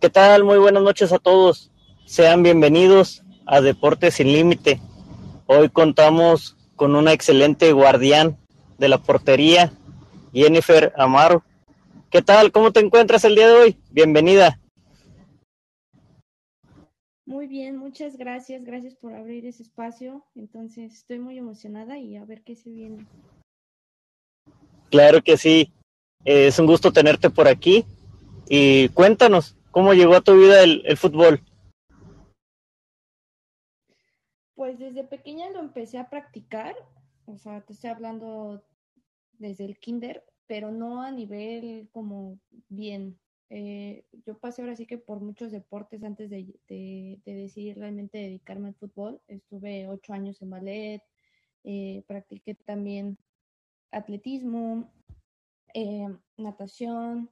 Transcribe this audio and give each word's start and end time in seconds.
¿Qué 0.00 0.10
tal? 0.10 0.44
Muy 0.44 0.58
buenas 0.58 0.82
noches 0.82 1.12
a 1.12 1.18
todos. 1.18 1.70
Sean 2.04 2.42
bienvenidos 2.42 3.22
a 3.46 3.60
Deportes 3.60 4.14
sin 4.14 4.32
Límite. 4.32 4.80
Hoy 5.46 5.70
contamos 5.70 6.56
con 6.76 6.94
una 6.94 7.12
excelente 7.12 7.72
guardián 7.72 8.36
de 8.76 8.88
la 8.88 8.98
portería, 8.98 9.72
Jennifer 10.32 10.92
Amaro. 10.96 11.42
¿Qué 12.10 12.20
tal? 12.20 12.52
¿Cómo 12.52 12.72
te 12.72 12.80
encuentras 12.80 13.24
el 13.24 13.34
día 13.34 13.48
de 13.48 13.54
hoy? 13.54 13.76
Bienvenida. 13.90 14.60
Muy 17.24 17.46
bien, 17.46 17.76
muchas 17.76 18.16
gracias. 18.16 18.64
Gracias 18.64 18.94
por 18.94 19.14
abrir 19.14 19.46
ese 19.46 19.62
espacio. 19.62 20.24
Entonces, 20.34 20.92
estoy 20.92 21.18
muy 21.18 21.38
emocionada 21.38 21.98
y 21.98 22.16
a 22.16 22.24
ver 22.24 22.42
qué 22.42 22.56
se 22.56 22.70
viene. 22.70 23.06
Claro 24.90 25.22
que 25.22 25.36
sí. 25.36 25.72
Es 26.24 26.58
un 26.58 26.66
gusto 26.66 26.92
tenerte 26.92 27.30
por 27.30 27.48
aquí. 27.48 27.84
Y 28.48 28.88
cuéntanos, 28.90 29.56
¿cómo 29.70 29.94
llegó 29.94 30.14
a 30.14 30.20
tu 30.20 30.36
vida 30.36 30.62
el, 30.62 30.96
fútbol? 30.96 31.42
Pues 34.54 34.78
desde 34.78 35.04
pequeña 35.04 35.50
lo 35.50 35.60
empecé 35.60 35.98
a 35.98 36.08
practicar. 36.08 36.74
O 37.26 37.36
sea, 37.36 37.60
te 37.60 37.74
estoy 37.74 37.90
hablando 37.90 38.64
desde 39.32 39.64
el 39.64 39.78
kinder, 39.78 40.24
pero 40.46 40.70
no 40.70 41.02
a 41.02 41.10
nivel 41.10 41.88
como 41.92 42.38
bien. 42.68 43.18
Eh, 43.50 44.04
yo 44.26 44.38
pasé 44.38 44.62
ahora 44.62 44.76
sí 44.76 44.86
que 44.86 44.98
por 44.98 45.20
muchos 45.20 45.52
deportes 45.52 46.02
antes 46.02 46.28
de, 46.28 46.54
de, 46.68 47.20
decidir 47.24 47.78
realmente 47.78 48.18
dedicarme 48.18 48.68
al 48.68 48.74
fútbol. 48.74 49.20
Estuve 49.28 49.88
ocho 49.88 50.12
años 50.12 50.40
en 50.42 50.50
ballet, 50.50 51.02
eh, 51.64 52.02
practiqué 52.06 52.54
también 52.54 53.18
atletismo, 53.90 54.92
eh, 55.74 56.08
natación, 56.36 57.30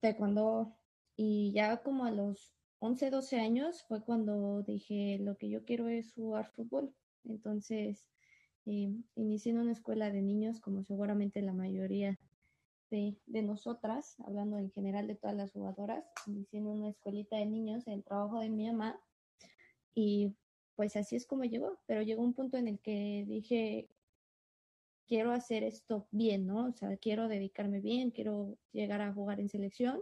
taekwondo 0.00 0.76
y 1.16 1.52
ya 1.52 1.82
como 1.82 2.04
a 2.04 2.10
los 2.10 2.54
11, 2.80 3.10
12 3.10 3.40
años 3.40 3.84
fue 3.88 4.02
cuando 4.04 4.62
dije 4.62 5.18
lo 5.20 5.36
que 5.36 5.48
yo 5.48 5.64
quiero 5.64 5.88
es 5.88 6.12
jugar 6.12 6.50
fútbol. 6.52 6.94
Entonces 7.24 8.06
inicié 8.64 9.52
en 9.52 9.58
una 9.58 9.72
escuela 9.72 10.10
de 10.10 10.22
niños 10.22 10.60
como 10.60 10.82
seguramente 10.82 11.40
la 11.40 11.52
mayoría 11.52 12.18
de, 12.90 13.16
de, 13.26 13.42
nosotras, 13.42 14.16
hablando 14.20 14.58
en 14.58 14.70
general 14.70 15.06
de 15.06 15.16
todas 15.16 15.36
las 15.36 15.52
jugadoras, 15.52 16.04
diciendo 16.26 16.70
una 16.70 16.88
escuelita 16.88 17.36
de 17.36 17.46
niños, 17.46 17.86
el 17.86 18.04
trabajo 18.04 18.40
de 18.40 18.48
mi 18.48 18.66
mamá, 18.66 19.00
y 19.94 20.36
pues 20.76 20.94
así 20.94 21.16
es 21.16 21.26
como 21.26 21.44
llegó, 21.44 21.78
pero 21.86 22.02
llegó 22.02 22.22
un 22.22 22.34
punto 22.34 22.58
en 22.58 22.68
el 22.68 22.78
que 22.80 23.24
dije, 23.26 23.88
quiero 25.06 25.32
hacer 25.32 25.62
esto 25.62 26.06
bien, 26.10 26.46
¿no? 26.46 26.66
O 26.66 26.72
sea, 26.72 26.96
quiero 26.96 27.28
dedicarme 27.28 27.80
bien, 27.80 28.10
quiero 28.10 28.56
llegar 28.72 29.00
a 29.00 29.12
jugar 29.12 29.40
en 29.40 29.48
selección, 29.48 30.00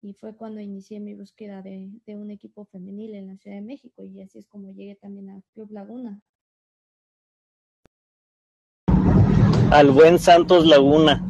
y 0.00 0.14
fue 0.14 0.36
cuando 0.36 0.60
inicié 0.60 1.00
mi 1.00 1.14
búsqueda 1.14 1.60
de, 1.62 1.90
de 2.06 2.16
un 2.16 2.30
equipo 2.30 2.64
femenil 2.66 3.14
en 3.14 3.26
la 3.28 3.36
Ciudad 3.36 3.56
de 3.56 3.62
México, 3.62 4.04
y 4.04 4.20
así 4.22 4.38
es 4.38 4.46
como 4.46 4.70
llegué 4.72 4.94
también 4.96 5.30
a 5.30 5.42
Club 5.54 5.70
Laguna. 5.72 6.20
Al 9.70 9.90
buen 9.90 10.18
Santos 10.18 10.66
Laguna. 10.66 11.22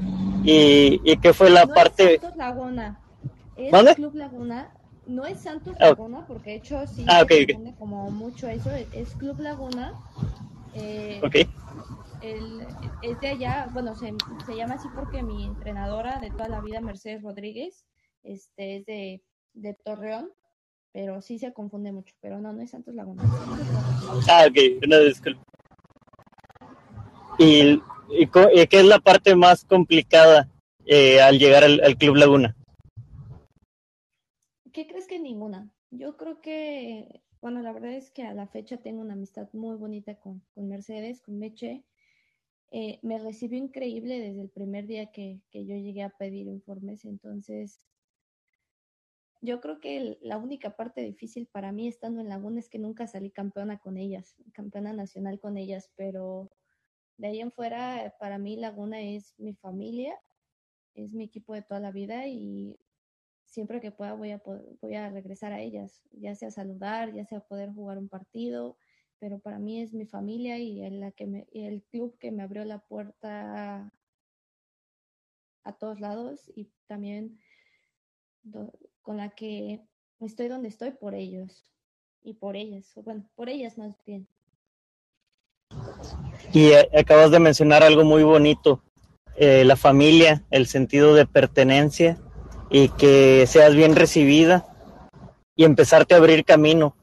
¿Y, 0.45 1.01
y 1.05 1.17
qué 1.19 1.33
fue 1.33 1.51
la 1.51 1.67
no 1.67 1.75
parte? 1.75 2.15
Es 2.15 2.21
Santos 2.21 2.37
Laguna. 2.37 3.01
Es 3.57 3.73
¿Dónde? 3.73 3.95
Club 3.97 4.15
Laguna. 4.15 4.73
No 5.07 5.25
es 5.25 5.41
Santos 5.41 5.75
Ah, 5.81 5.89
Laguna, 5.89 6.25
porque 6.29 6.51
de 6.51 6.57
hecho 6.57 6.87
sí 6.87 7.05
Ah, 7.09 7.21
se 7.21 7.25
ok, 7.25 7.33
ok. 7.43 7.49
confunde 7.49 7.75
como 7.79 8.11
mucho 8.11 8.47
eso. 8.49 8.71
Es 8.93 9.15
Club 9.15 9.41
Laguna. 9.41 9.93
Eh, 10.75 11.21
Ok. 11.25 11.37
El- 12.21 12.69
es 13.01 13.21
de 13.21 13.29
allá, 13.29 13.69
bueno, 13.73 13.95
se, 13.95 14.15
se 14.45 14.57
llama 14.57 14.75
así 14.75 14.89
porque 14.89 15.23
mi 15.23 15.47
entrenadora 15.47 16.21
de 16.21 16.31
toda 16.31 16.49
la 16.49 16.61
vida, 16.61 16.81
Mercedes 16.81 17.23
Rodríguez, 17.23 17.87
este, 18.25 18.77
es 18.77 18.87
de, 18.87 19.23
de 19.55 19.75
Torreón, 19.75 20.31
pero 20.93 21.21
sí 21.23 21.39
se 21.39 21.53
confunde 21.53 21.93
mucho. 21.93 22.15
Pero 22.21 22.41
no, 22.41 22.53
no 22.53 22.63
es 22.63 22.71
Santos 22.71 22.95
Laguna. 22.95 23.23
Ah, 24.29 24.47
ok, 24.49 24.85
una 24.85 24.99
disculpa. 25.01 25.43
¿Y, 27.39 27.73
y, 27.73 27.81
y 28.11 28.67
qué 28.67 28.79
es 28.81 28.85
la 28.85 28.99
parte 28.99 29.37
más 29.37 29.65
complicada 29.65 30.49
eh, 30.87 31.21
al 31.21 31.39
llegar 31.39 31.65
al, 31.65 31.81
al 31.83 31.97
Club 31.97 32.17
Laguna? 32.17 32.57
¿Qué 34.73 34.87
crees 34.87 35.07
que 35.07 35.19
ninguna? 35.19 35.71
Yo 35.91 36.17
creo 36.17 36.41
que, 36.41 37.23
bueno, 37.41 37.63
la 37.63 37.73
verdad 37.73 37.93
es 37.93 38.11
que 38.11 38.23
a 38.25 38.35
la 38.35 38.47
fecha 38.47 38.77
tengo 38.79 39.01
una 39.01 39.15
amistad 39.15 39.49
muy 39.53 39.77
bonita 39.77 40.17
con, 40.17 40.43
con 40.55 40.69
Mercedes, 40.69 41.23
con 41.23 41.39
Meche. 41.39 41.85
Eh, 42.71 42.99
me 43.03 43.19
recibió 43.19 43.59
increíble 43.59 44.21
desde 44.21 44.43
el 44.43 44.51
primer 44.51 44.87
día 44.87 45.11
que, 45.11 45.41
que 45.51 45.65
yo 45.65 45.75
llegué 45.75 46.03
a 46.03 46.11
pedir 46.11 46.47
informes, 46.47 47.05
entonces 47.05 47.81
yo 49.41 49.61
creo 49.61 49.81
que 49.81 50.19
la 50.21 50.37
única 50.39 50.77
parte 50.77 51.01
difícil 51.01 51.47
para 51.47 51.73
mí 51.73 51.89
estando 51.89 52.21
en 52.21 52.29
Laguna 52.29 52.59
es 52.59 52.69
que 52.69 52.79
nunca 52.79 53.07
salí 53.07 53.31
campeona 53.31 53.79
con 53.79 53.97
ellas, 53.97 54.37
campeona 54.53 54.93
nacional 54.93 55.39
con 55.39 55.57
ellas, 55.57 55.91
pero 55.97 56.51
de 57.17 57.29
ahí 57.29 57.41
en 57.41 57.53
fuera, 57.53 58.15
para 58.19 58.39
mí 58.39 58.57
Laguna 58.57 59.01
es 59.01 59.35
mi 59.39 59.55
familia, 59.55 60.19
es 60.95 61.15
mi 61.15 61.25
equipo 61.25 61.55
de 61.55 61.63
toda 61.63 61.81
la 61.81 61.93
vida 61.93 62.27
y 62.27 62.79
siempre 63.47 63.81
que 63.81 63.93
pueda 63.93 64.15
voy 64.15 64.33
a, 64.33 64.43
voy 64.81 64.95
a 64.95 65.09
regresar 65.11 65.53
a 65.53 65.61
ellas, 65.61 66.03
ya 66.11 66.35
sea 66.35 66.51
saludar, 66.51 67.15
ya 67.15 67.25
sea 67.25 67.41
poder 67.41 67.73
jugar 67.73 67.99
un 67.99 68.09
partido, 68.09 68.77
pero 69.21 69.39
para 69.41 69.59
mí 69.59 69.81
es 69.83 69.95
mi 69.95 70.07
familia 70.07 70.59
y 70.59 70.83
el, 70.85 71.01
la 71.01 71.13
que 71.13 71.27
me- 71.27 71.47
el 71.53 71.83
club 71.85 72.17
que 72.19 72.33
me 72.33 72.43
abrió 72.43 72.65
la 72.65 72.79
puerta 72.81 73.93
a 75.65 75.73
todos 75.73 76.01
lados 76.01 76.51
y 76.57 76.71
también 76.87 77.39
con 79.03 79.17
la 79.17 79.31
que 79.31 79.83
estoy 80.21 80.49
donde 80.49 80.69
estoy 80.69 80.93
por 80.93 81.15
ellos 81.15 81.65
y 82.23 82.35
por 82.35 82.57
ellas, 82.57 82.93
bueno, 83.05 83.29
por 83.37 83.49
ellas 83.49 83.79
más 83.79 83.97
bien. 84.05 84.29
Y 86.53 86.69
eh, 86.69 86.89
acabas 86.99 87.31
de 87.31 87.41
mencionar 87.41 87.83
algo 87.83 88.05
muy 88.05 88.23
bonito, 88.23 88.83
eh, 89.37 89.65
la 89.65 89.77
familia, 89.77 90.45
el 90.51 90.67
sentido 90.67 91.15
de 91.15 91.27
pertenencia 91.27 92.19
y 92.71 92.89
que 92.91 93.47
seas 93.47 93.75
bien 93.75 93.97
recibida 93.97 94.67
y 95.57 95.65
empezarte 95.65 96.15
a 96.15 96.19
abrir 96.19 96.45
camino. 96.45 96.97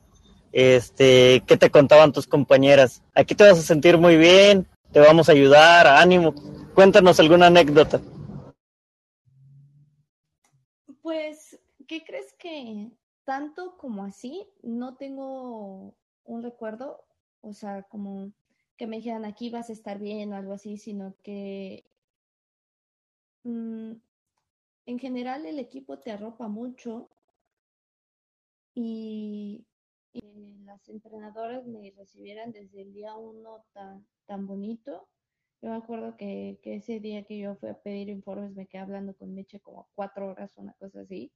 Este, 0.55 1.43
¿qué 1.45 1.57
te 1.57 1.69
contaban 1.69 2.13
tus 2.13 2.27
compañeras? 2.27 3.03
Aquí 3.13 3.35
te 3.35 3.43
vas 3.43 3.59
a 3.59 3.61
sentir 3.61 3.97
muy 3.97 4.16
bien, 4.16 4.66
te 4.93 5.01
vamos 5.01 5.27
a 5.27 5.33
ayudar, 5.33 5.85
ánimo. 5.85 6.33
Cuéntanos 6.73 7.19
alguna 7.19 7.47
anécdota. 7.47 7.99
Pues, 11.01 11.59
¿qué 11.89 12.05
crees 12.05 12.31
que 12.39 12.89
tanto 13.25 13.75
como 13.75 14.05
así 14.05 14.47
no 14.63 14.95
tengo 14.95 15.93
un 16.23 16.41
recuerdo? 16.41 17.03
O 17.41 17.51
sea, 17.51 17.83
como 17.83 18.31
que 18.77 18.87
me 18.87 18.95
dijeran 18.95 19.25
aquí 19.25 19.49
vas 19.49 19.69
a 19.69 19.73
estar 19.73 19.99
bien 19.99 20.31
o 20.31 20.37
algo 20.37 20.53
así, 20.53 20.77
sino 20.77 21.16
que 21.22 21.83
mm, 23.43 23.91
en 24.85 24.99
general 24.99 25.45
el 25.45 25.59
equipo 25.59 25.99
te 25.99 26.13
arropa 26.13 26.47
mucho 26.47 27.09
y, 28.73 29.44
y 29.44 29.44
las 30.75 30.90
entrenadoras 30.90 31.66
me 31.66 31.90
recibieran 31.91 32.52
desde 32.52 32.81
el 32.81 32.94
día 32.94 33.16
uno 33.16 33.63
tan, 33.72 34.06
tan 34.25 34.46
bonito. 34.46 35.08
Yo 35.62 35.69
me 35.69 35.78
acuerdo 35.78 36.18
que, 36.18 36.59
que 36.62 36.75
ese 36.75 37.00
día 37.00 37.24
que 37.24 37.38
yo 37.38 37.56
fui 37.56 37.69
a 37.69 37.81
pedir 37.81 38.09
informes 38.09 38.53
me 38.53 38.68
quedé 38.68 38.81
hablando 38.81 39.16
con 39.16 39.34
Meche 39.34 39.62
como 39.62 39.88
cuatro 39.96 40.31
horas, 40.31 40.52
una 40.58 40.74
cosa 40.74 41.02
así. 41.02 41.31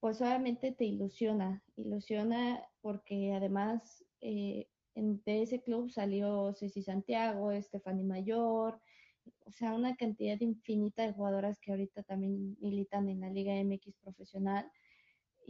Pues 0.00 0.20
obviamente 0.20 0.72
te 0.72 0.84
ilusiona, 0.84 1.64
ilusiona 1.76 2.62
porque 2.82 3.32
además 3.32 4.04
eh, 4.20 4.68
de 4.94 5.42
ese 5.42 5.62
club 5.62 5.90
salió 5.90 6.52
Ceci 6.52 6.82
Santiago, 6.82 7.50
Estefany 7.50 8.04
Mayor, 8.04 8.80
o 9.46 9.50
sea, 9.50 9.72
una 9.72 9.96
cantidad 9.96 10.38
infinita 10.40 11.04
de 11.04 11.14
jugadoras 11.14 11.58
que 11.58 11.70
ahorita 11.70 12.02
también 12.02 12.56
militan 12.60 13.08
en 13.08 13.20
la 13.20 13.30
Liga 13.30 13.54
MX 13.54 13.96
profesional 13.96 14.70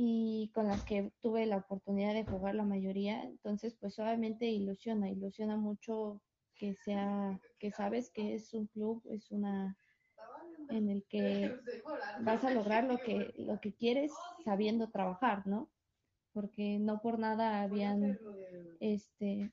y 0.00 0.52
con 0.54 0.68
las 0.68 0.84
que 0.84 1.10
tuve 1.20 1.44
la 1.46 1.56
oportunidad 1.56 2.14
de 2.14 2.24
jugar 2.24 2.54
la 2.54 2.62
mayoría. 2.62 3.24
Entonces, 3.24 3.74
pues 3.80 3.98
obviamente 3.98 4.46
ilusiona, 4.46 5.10
ilusiona 5.10 5.56
mucho 5.56 6.22
que 6.54 6.76
sea, 6.76 7.40
que 7.58 7.72
sabes 7.72 8.08
que 8.10 8.36
es 8.36 8.54
un 8.54 8.68
club, 8.68 9.02
es 9.10 9.32
una 9.32 9.76
en 10.70 10.88
el 10.88 11.04
que 11.08 11.52
vas 12.22 12.44
a 12.44 12.54
lograr 12.54 12.84
lo 12.84 12.98
que, 12.98 13.34
lo 13.38 13.58
que 13.60 13.74
quieres 13.74 14.12
sabiendo 14.44 14.88
trabajar, 14.88 15.44
¿no? 15.48 15.68
Porque 16.32 16.78
no 16.78 17.00
por 17.00 17.18
nada 17.18 17.62
habían, 17.62 18.20
este, 18.78 19.50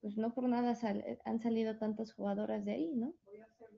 pues 0.00 0.16
no 0.16 0.34
por 0.34 0.48
nada 0.48 0.74
sal, 0.74 1.04
han 1.24 1.38
salido 1.38 1.78
tantas 1.78 2.12
jugadoras 2.12 2.64
de 2.64 2.72
ahí, 2.72 2.92
¿no? 2.96 3.14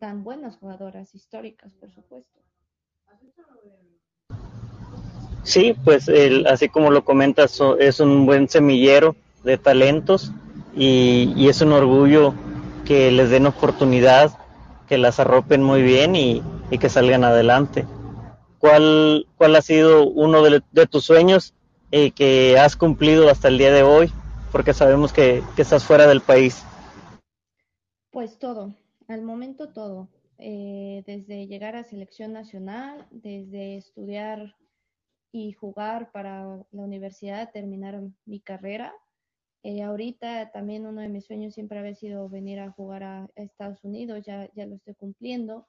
Tan 0.00 0.24
buenas 0.24 0.56
jugadoras, 0.56 1.14
históricas, 1.14 1.74
por 1.74 1.92
supuesto. 1.92 2.40
Sí, 5.42 5.74
pues 5.84 6.08
el, 6.08 6.46
así 6.46 6.68
como 6.68 6.90
lo 6.90 7.04
comentas, 7.04 7.60
es 7.78 8.00
un 8.00 8.26
buen 8.26 8.48
semillero 8.48 9.16
de 9.44 9.56
talentos 9.56 10.32
y, 10.76 11.48
es 11.48 11.60
un 11.60 11.72
orgullo 11.72 12.34
que 12.84 13.10
les 13.10 13.30
den 13.30 13.46
oportunidad, 13.46 14.36
que 14.88 14.98
las 14.98 15.20
arropen 15.20 15.62
muy 15.62 15.82
bien 15.82 16.16
y, 16.16 16.42
que 16.78 16.88
salgan 16.88 17.24
adelante. 17.24 17.86
¿cuál, 18.58 19.26
cuál 19.36 19.56
ha 19.56 19.62
sido 19.62 20.06
uno 20.06 20.42
de, 20.42 20.86
tus 20.86 21.04
sueños 21.04 21.54
y 21.90 22.10
que 22.10 22.58
has 22.58 22.76
cumplido 22.76 23.30
hasta 23.30 23.48
el 23.48 23.58
día 23.58 23.72
de 23.72 23.82
hoy? 23.82 24.12
Porque 24.52 24.74
sabemos 24.74 25.12
que, 25.12 25.42
que 25.56 25.62
estás 25.62 25.84
fuera 25.84 26.06
del 26.06 26.20
país. 26.20 26.62
Pues 28.10 28.38
todo, 28.38 28.74
al 29.08 29.22
momento 29.22 29.68
todo. 29.68 30.08
Eh, 30.38 31.02
desde 31.06 31.46
llegar 31.46 31.74
a 31.74 31.82
selección 31.82 32.32
nacional, 32.32 33.06
desde 33.10 33.76
estudiar 33.76 34.54
y 35.32 35.52
jugar 35.52 36.10
para 36.12 36.44
la 36.70 36.82
universidad, 36.82 37.50
terminar 37.52 38.00
mi 38.24 38.40
carrera. 38.40 38.94
Eh, 39.62 39.82
ahorita 39.82 40.50
también 40.52 40.86
uno 40.86 41.00
de 41.00 41.08
mis 41.08 41.26
sueños 41.26 41.54
siempre 41.54 41.78
había 41.78 41.94
sido 41.94 42.28
venir 42.28 42.60
a 42.60 42.70
jugar 42.70 43.02
a, 43.02 43.28
Estados 43.36 43.84
Unidos, 43.84 44.24
ya, 44.24 44.50
ya 44.54 44.66
lo 44.66 44.76
estoy 44.76 44.94
cumpliendo. 44.94 45.66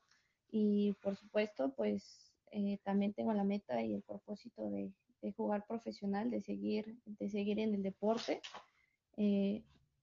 Y 0.52 0.94
por 1.02 1.16
supuesto, 1.16 1.74
pues 1.76 2.34
eh, 2.52 2.80
también 2.84 3.14
tengo 3.14 3.34
la 3.34 3.44
meta 3.44 3.82
y 3.82 3.94
el 3.94 4.02
propósito 4.02 4.70
de, 4.70 4.92
de, 5.22 5.32
jugar 5.34 5.66
profesional, 5.68 6.30
de 6.30 6.42
seguir, 6.42 6.98
de 7.06 7.30
seguir 7.30 7.60
en 7.60 7.76
el 7.76 7.84
deporte. 7.84 8.42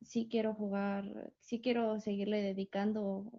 sí 0.02 0.29
quiero 0.31 0.55
jugar, 0.55 1.32
sí 1.41 1.61
quiero 1.61 1.99
seguirle 2.00 2.43
dedicando 2.43 3.32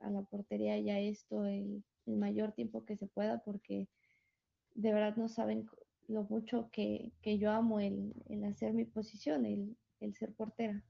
a 0.00 0.10
la 0.10 0.22
portería 0.22 0.78
ya 0.78 0.98
esto 0.98 1.44
el, 1.46 1.82
mayor 2.06 2.52
tiempo 2.52 2.84
que 2.84 2.96
se 2.96 3.08
pueda 3.08 3.40
porque 3.40 3.88
de 4.76 4.92
verdad 4.92 5.16
no 5.16 5.28
saben 5.28 5.68
lo 6.08 6.22
mucho 6.24 6.68
que, 6.72 7.12
yo 7.24 7.50
amo 7.50 7.80
el, 7.80 8.12
hacer 8.48 8.72
mi 8.72 8.84
posición, 8.84 9.44
el, 9.44 10.14
ser 10.14 10.32
portera. 10.34 10.82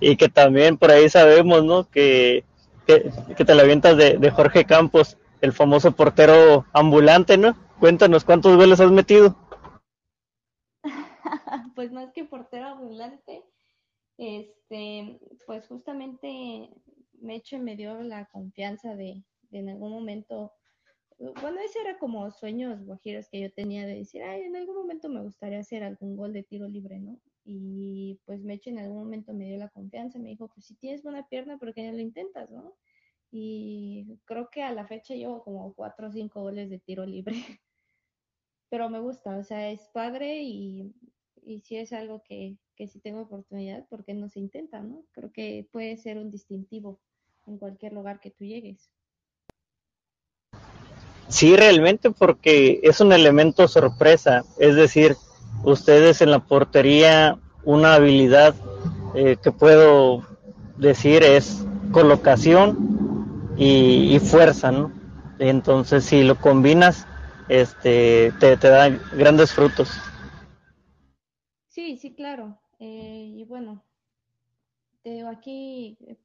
Y 0.00 0.16
que 0.16 0.28
también 0.28 0.78
por 0.78 0.90
ahí 0.90 1.10
sabemos, 1.10 1.64
¿no? 1.64 1.90
Que, 1.90 2.44
que, 2.86 3.44
te 3.44 3.54
la 3.54 3.62
avientas 3.62 3.96
de, 3.98 4.16
de, 4.16 4.30
Jorge 4.30 4.64
Campos, 4.64 5.18
el 5.42 5.52
famoso 5.52 5.92
portero 5.92 6.64
ambulante, 6.72 7.36
¿no? 7.36 7.54
Cuéntanos 7.78 8.24
cuántos 8.24 8.56
goles 8.56 8.80
has 8.80 8.90
metido. 8.90 9.36
pues 11.74 11.92
más 11.92 12.12
que 12.12 12.24
portero 12.24 12.68
ambulante, 12.68 13.44
este, 14.16 15.20
pues 15.46 15.66
justamente 15.66 16.70
Meche 17.20 17.58
me 17.58 17.76
dio 17.76 18.02
la 18.02 18.26
confianza 18.26 18.94
de, 18.94 19.22
en 19.50 19.68
algún 19.68 19.92
momento, 19.92 20.52
bueno, 21.20 21.60
ese 21.60 21.80
era 21.80 21.98
como 21.98 22.30
sueños 22.30 22.82
guajiros 22.84 23.28
que 23.28 23.40
yo 23.40 23.52
tenía 23.52 23.86
de 23.86 23.96
decir, 23.96 24.22
ay, 24.22 24.42
en 24.42 24.56
algún 24.56 24.76
momento 24.76 25.08
me 25.10 25.22
gustaría 25.22 25.58
hacer 25.58 25.82
algún 25.82 26.16
gol 26.16 26.32
de 26.32 26.42
tiro 26.42 26.66
libre, 26.66 26.98
¿no? 26.98 27.20
Y 27.44 28.20
pues 28.24 28.42
Meche 28.42 28.70
en 28.70 28.78
algún 28.78 28.98
momento 28.98 29.34
me 29.34 29.46
dio 29.46 29.58
la 29.58 29.68
confianza, 29.68 30.18
me 30.18 30.30
dijo, 30.30 30.48
pues 30.48 30.66
si 30.66 30.74
tienes 30.76 31.02
buena 31.02 31.28
pierna, 31.28 31.58
¿por 31.58 31.74
qué 31.74 31.86
no 31.86 31.92
lo 31.92 32.00
intentas, 32.00 32.50
no? 32.50 32.78
Y 33.30 34.06
creo 34.24 34.48
que 34.50 34.62
a 34.62 34.72
la 34.72 34.86
fecha 34.86 35.14
llevo 35.14 35.42
como 35.44 35.74
cuatro 35.74 36.08
o 36.08 36.12
cinco 36.12 36.40
goles 36.42 36.70
de 36.70 36.78
tiro 36.78 37.04
libre. 37.06 37.34
Pero 38.70 38.88
me 38.88 39.00
gusta, 39.00 39.36
o 39.36 39.44
sea, 39.44 39.70
es 39.70 39.88
padre 39.88 40.42
y, 40.42 40.94
y 41.42 41.60
sí 41.60 41.76
es 41.76 41.92
algo 41.92 42.22
que, 42.22 42.56
que 42.76 42.86
si 42.88 43.00
tengo 43.00 43.22
oportunidad, 43.22 43.86
¿por 43.88 44.04
qué 44.04 44.14
no 44.14 44.28
se 44.28 44.38
intenta, 44.40 44.80
no? 44.82 45.06
Creo 45.12 45.32
que 45.32 45.68
puede 45.70 45.96
ser 45.98 46.18
un 46.18 46.30
distintivo 46.30 47.02
en 47.46 47.58
cualquier 47.58 47.92
lugar 47.92 48.20
que 48.20 48.30
tú 48.30 48.44
llegues. 48.44 48.90
Sí, 51.30 51.56
realmente 51.56 52.10
porque 52.10 52.80
es 52.82 53.00
un 53.00 53.12
elemento 53.12 53.68
sorpresa, 53.68 54.44
es 54.58 54.74
decir, 54.74 55.16
ustedes 55.62 56.20
en 56.22 56.32
la 56.32 56.40
portería 56.40 57.38
una 57.64 57.94
habilidad 57.94 58.54
eh, 59.14 59.36
que 59.40 59.52
puedo 59.52 60.26
decir 60.76 61.22
es 61.22 61.64
colocación 61.92 63.54
y, 63.56 64.18
fuerza, 64.18 64.72
¿no? 64.72 64.92
Entonces 65.38 66.04
si 66.04 66.24
lo 66.24 66.36
combinas, 66.36 67.06
este, 67.48 68.32
te, 68.40 68.56
da 68.56 68.88
grandes 69.16 69.52
frutos. 69.52 69.88
Sí, 71.68 71.96
sí, 71.96 72.12
claro. 72.14 72.58
Eh, 72.80 73.34
y 73.36 73.44
bueno, 73.44 73.84
te 75.02 75.26
aquí, 75.26 75.96
eh, 76.06 76.16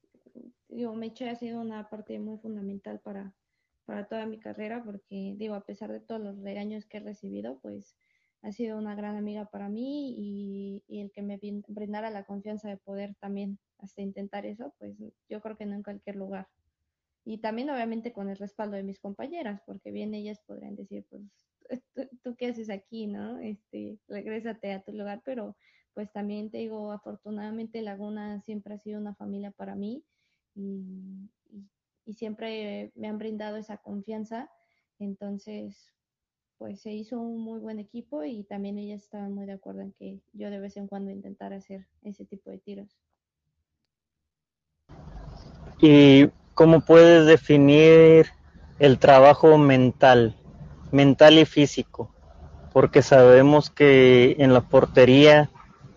digo, 0.69 0.95
Meche 0.95 1.29
ha 1.29 1.35
sido 1.35 1.61
una 1.61 1.89
parte 1.89 2.17
muy 2.19 2.37
fundamental 2.39 2.99
para, 2.99 3.33
para 3.85 4.07
toda 4.07 4.25
mi 4.25 4.39
carrera, 4.39 4.83
porque 4.83 5.35
digo, 5.37 5.55
a 5.55 5.65
pesar 5.65 5.91
de 5.91 5.99
todos 5.99 6.21
los 6.21 6.41
regaños 6.41 6.85
que 6.85 6.97
he 6.97 6.99
recibido, 7.01 7.59
pues 7.61 7.95
ha 8.41 8.51
sido 8.51 8.77
una 8.77 8.95
gran 8.95 9.15
amiga 9.15 9.45
para 9.45 9.69
mí 9.69 10.13
y, 10.17 10.83
y, 10.87 11.01
el 11.01 11.11
que 11.11 11.21
me 11.21 11.39
brindara 11.67 12.09
la 12.11 12.25
confianza 12.25 12.69
de 12.69 12.77
poder 12.77 13.15
también 13.15 13.59
hasta 13.79 14.01
intentar 14.01 14.45
eso, 14.45 14.73
pues 14.77 14.95
yo 15.29 15.41
creo 15.41 15.57
que 15.57 15.65
no 15.65 15.75
en 15.75 15.83
cualquier 15.83 16.15
lugar. 16.15 16.47
Y 17.23 17.39
también 17.39 17.69
obviamente 17.71 18.13
con 18.13 18.29
el 18.29 18.37
respaldo 18.37 18.75
de 18.77 18.83
mis 18.83 18.99
compañeras, 18.99 19.61
porque 19.65 19.91
bien 19.91 20.13
ellas 20.13 20.39
podrían 20.45 20.75
decir, 20.75 21.05
pues, 21.09 21.23
¿tú, 21.95 22.07
tú 22.23 22.35
qué 22.35 22.47
haces 22.47 22.69
aquí, 22.69 23.07
no? 23.07 23.39
Este, 23.39 23.97
regrésate 24.07 24.73
a 24.73 24.83
tu 24.83 24.91
lugar, 24.93 25.21
pero 25.25 25.55
pues 25.95 26.11
también 26.11 26.51
te 26.51 26.57
digo, 26.59 26.91
afortunadamente 26.91 27.81
Laguna 27.81 28.41
siempre 28.41 28.75
ha 28.75 28.77
sido 28.77 28.99
una 28.99 29.15
familia 29.15 29.51
para 29.51 29.75
mí 29.75 30.03
y, 30.53 31.31
siempre 32.13 32.91
me 32.95 33.07
han 33.07 33.17
brindado 33.17 33.57
esa 33.57 33.77
confianza. 33.77 34.49
Entonces, 34.99 35.93
pues 36.57 36.81
se 36.81 36.93
hizo 36.93 37.19
un 37.19 37.39
muy 37.39 37.59
buen 37.59 37.79
equipo 37.79 38.23
y 38.23 38.43
también 38.43 38.77
ellas 38.77 39.03
estaban 39.03 39.33
muy 39.33 39.45
de 39.45 39.53
acuerdo 39.53 39.81
en 39.81 39.91
que 39.93 40.21
yo 40.33 40.49
de 40.49 40.59
vez 40.59 40.77
en 40.77 40.87
cuando 40.87 41.11
intentara 41.11 41.57
hacer 41.57 41.87
ese 42.01 42.25
tipo 42.25 42.49
de 42.49 42.59
tiros. 42.59 42.97
¿Y 45.79 46.29
cómo 46.53 46.81
puedes 46.81 47.25
definir 47.25 48.27
el 48.79 48.97
trabajo 48.97 49.57
mental, 49.57 50.35
mental 50.91 51.37
y 51.37 51.45
físico? 51.45 52.09
Porque 52.71 53.01
sabemos 53.01 53.69
que 53.69 54.35
en 54.39 54.53
la 54.53 54.61
portería 54.61 55.49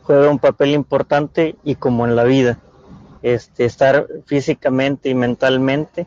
juega 0.02 0.30
un 0.30 0.38
papel 0.38 0.70
importante 0.70 1.56
y 1.62 1.76
como 1.76 2.06
en 2.06 2.16
la 2.16 2.24
vida, 2.24 2.58
este, 3.22 3.64
estar 3.64 4.06
físicamente 4.26 5.08
y 5.08 5.14
mentalmente 5.14 6.06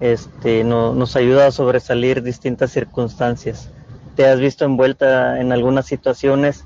este, 0.00 0.64
no, 0.64 0.94
nos 0.94 1.16
ayuda 1.16 1.46
a 1.46 1.52
sobresalir 1.52 2.22
distintas 2.22 2.72
circunstancias. 2.72 3.70
¿Te 4.16 4.26
has 4.26 4.40
visto 4.40 4.64
envuelta 4.64 5.40
en 5.40 5.52
algunas 5.52 5.86
situaciones 5.86 6.64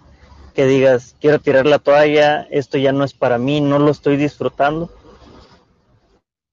que 0.55 0.67
digas, 0.67 1.17
quiero 1.21 1.41
tirar 1.41 1.67
la 1.67 1.79
toalla, 1.79 2.43
esto 2.51 2.79
ya 2.79 2.93
no 2.93 3.05
es 3.05 3.15
para 3.15 3.39
mí, 3.39 3.61
no 3.61 3.79
lo 3.79 3.91
estoy 3.91 4.17
disfrutando? 4.17 4.91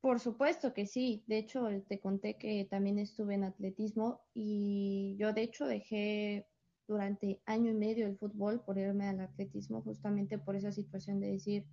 Por 0.01 0.19
supuesto 0.19 0.73
que 0.73 0.85
sí. 0.85 1.23
De 1.27 1.37
hecho, 1.37 1.67
te 1.87 1.99
conté 1.99 2.37
que 2.37 2.65
también 2.69 2.99
estuve 2.99 3.35
en 3.35 3.43
atletismo 3.43 4.21
y 4.33 5.17
yo 5.19 5.33
de 5.33 5.41
hecho 5.43 5.67
dejé 5.67 6.47
durante 6.87 7.41
año 7.45 7.71
y 7.71 7.75
medio 7.75 8.07
el 8.07 8.17
fútbol 8.17 8.61
por 8.61 8.77
irme 8.77 9.07
al 9.07 9.19
atletismo 9.19 9.81
justamente 9.81 10.39
por 10.39 10.55
esa 10.55 10.71
situación 10.71 11.19
de 11.19 11.31
decir 11.33 11.65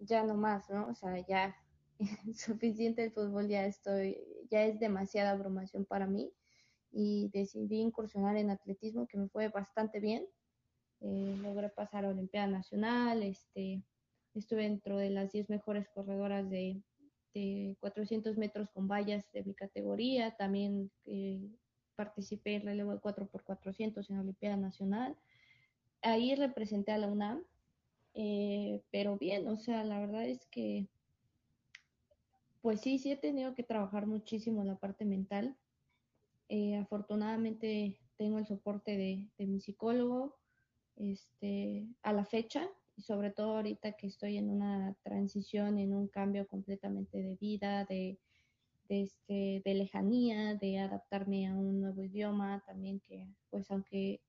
ya 0.00 0.22
no 0.24 0.34
más, 0.34 0.68
¿no? 0.70 0.88
O 0.88 0.94
sea, 0.94 1.18
ya 1.26 1.56
suficiente 2.34 3.04
el 3.04 3.12
fútbol, 3.12 3.48
ya 3.48 3.66
estoy, 3.66 4.18
ya 4.50 4.64
es 4.64 4.78
demasiada 4.80 5.30
abrumación 5.30 5.84
para 5.84 6.06
mí 6.06 6.32
y 6.92 7.30
decidí 7.32 7.80
incursionar 7.80 8.36
en 8.36 8.50
atletismo 8.50 9.06
que 9.06 9.18
me 9.18 9.28
fue 9.28 9.48
bastante 9.48 10.00
bien. 10.00 10.26
Eh, 11.00 11.36
logré 11.42 11.68
pasar 11.68 12.04
a 12.04 12.08
Olimpiada 12.08 12.46
Nacional, 12.46 13.22
este, 13.22 13.82
estuve 14.34 14.62
dentro 14.62 14.96
de 14.96 15.10
las 15.10 15.32
10 15.32 15.50
mejores 15.50 15.88
corredoras 15.90 16.48
de, 16.48 16.82
de 17.34 17.76
400 17.80 18.38
metros 18.38 18.70
con 18.70 18.88
vallas 18.88 19.30
de 19.32 19.44
mi 19.44 19.54
categoría, 19.54 20.34
también 20.36 20.90
eh, 21.04 21.50
participé 21.96 22.54
en 22.54 22.62
relevo 22.62 22.92
de 22.92 23.00
4x400 23.00 24.08
en 24.10 24.18
Olimpiada 24.18 24.56
Nacional. 24.56 25.16
Ahí 26.02 26.34
representé 26.34 26.92
a 26.92 26.98
la 26.98 27.08
UNAM, 27.08 27.42
eh, 28.18 28.82
pero 28.90 29.18
bien, 29.18 29.46
o 29.46 29.58
sea, 29.58 29.84
la 29.84 30.00
verdad 30.00 30.26
es 30.26 30.46
que, 30.46 30.88
pues 32.62 32.80
sí, 32.80 32.98
sí 32.98 33.12
he 33.12 33.16
tenido 33.16 33.54
que 33.54 33.62
trabajar 33.62 34.06
muchísimo 34.06 34.64
la 34.64 34.76
parte 34.76 35.04
mental. 35.04 35.54
Eh, 36.48 36.76
afortunadamente 36.76 38.00
tengo 38.16 38.38
el 38.38 38.46
soporte 38.46 38.96
de, 38.96 39.46
mi 39.46 39.60
psicólogo 39.60 40.34
este, 40.96 41.86
a 42.02 42.14
la 42.14 42.24
fecha 42.24 42.70
y 42.96 43.02
sobre 43.02 43.30
todo 43.30 43.56
ahorita 43.56 43.92
que 43.92 44.06
estoy 44.06 44.38
en 44.38 44.48
una 44.48 44.96
transición, 45.02 45.78
en 45.78 45.94
un 45.94 46.08
cambio 46.08 46.48
completamente 46.48 47.18
de 47.18 47.36
vida, 47.36 47.84
de, 47.84 48.18
de, 48.88 49.02
este, 49.02 49.60
de 49.62 49.74
lejanía, 49.74 50.54
de 50.54 50.78
adaptarme 50.78 51.48
a 51.48 51.54
un 51.54 51.82
nuevo 51.82 52.02
idioma, 52.02 52.64
también 52.66 52.98
que 53.00 53.28
pues 53.50 53.70
aunque 53.70 54.22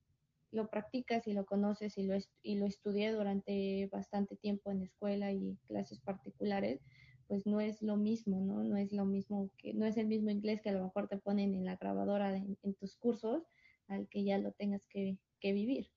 lo 0.51 0.70
practicas 0.70 1.27
y 1.27 1.34
lo 1.34 1.46
conoces 1.46 1.98
y 1.98 2.04
lo, 2.04 2.16
y 2.42 2.56
lo 2.56 2.66
estudié 2.66 3.12
durante 3.12 3.88
bastante 3.92 4.36
tiempo 4.36 4.72
en 4.72 4.84
escuela 4.84 5.32
y 5.32 5.58
clases 5.68 6.00
particulares, 6.00 6.82
pues 7.27 7.46
no 7.46 7.60
es 7.60 7.82
lo 7.82 7.98
mismo, 7.98 8.39
¿no? 8.39 8.63
No 8.63 8.77
es 8.77 8.94
lo 8.94 9.06
mismo 9.06 9.51
que, 9.58 9.74
no 9.74 9.86
es 9.86 9.98
el 9.98 10.08
mismo 10.08 10.30
inglés 10.30 10.62
que 10.62 10.70
a 10.70 10.74
lo 10.74 10.84
mejor 10.84 11.08
te 11.08 11.18
ponen 11.18 11.54
en 11.54 11.66
la 11.66 11.75
grabadora 11.75 12.36
en, 12.36 12.58
tus 12.80 12.96
cursos 12.96 13.44
al 13.88 14.08
que 14.08 14.24
ya 14.24 14.38
lo 14.38 14.54
tengas 14.54 14.86
que, 14.88 15.18
que 15.39 15.51
vivir. 15.54 15.89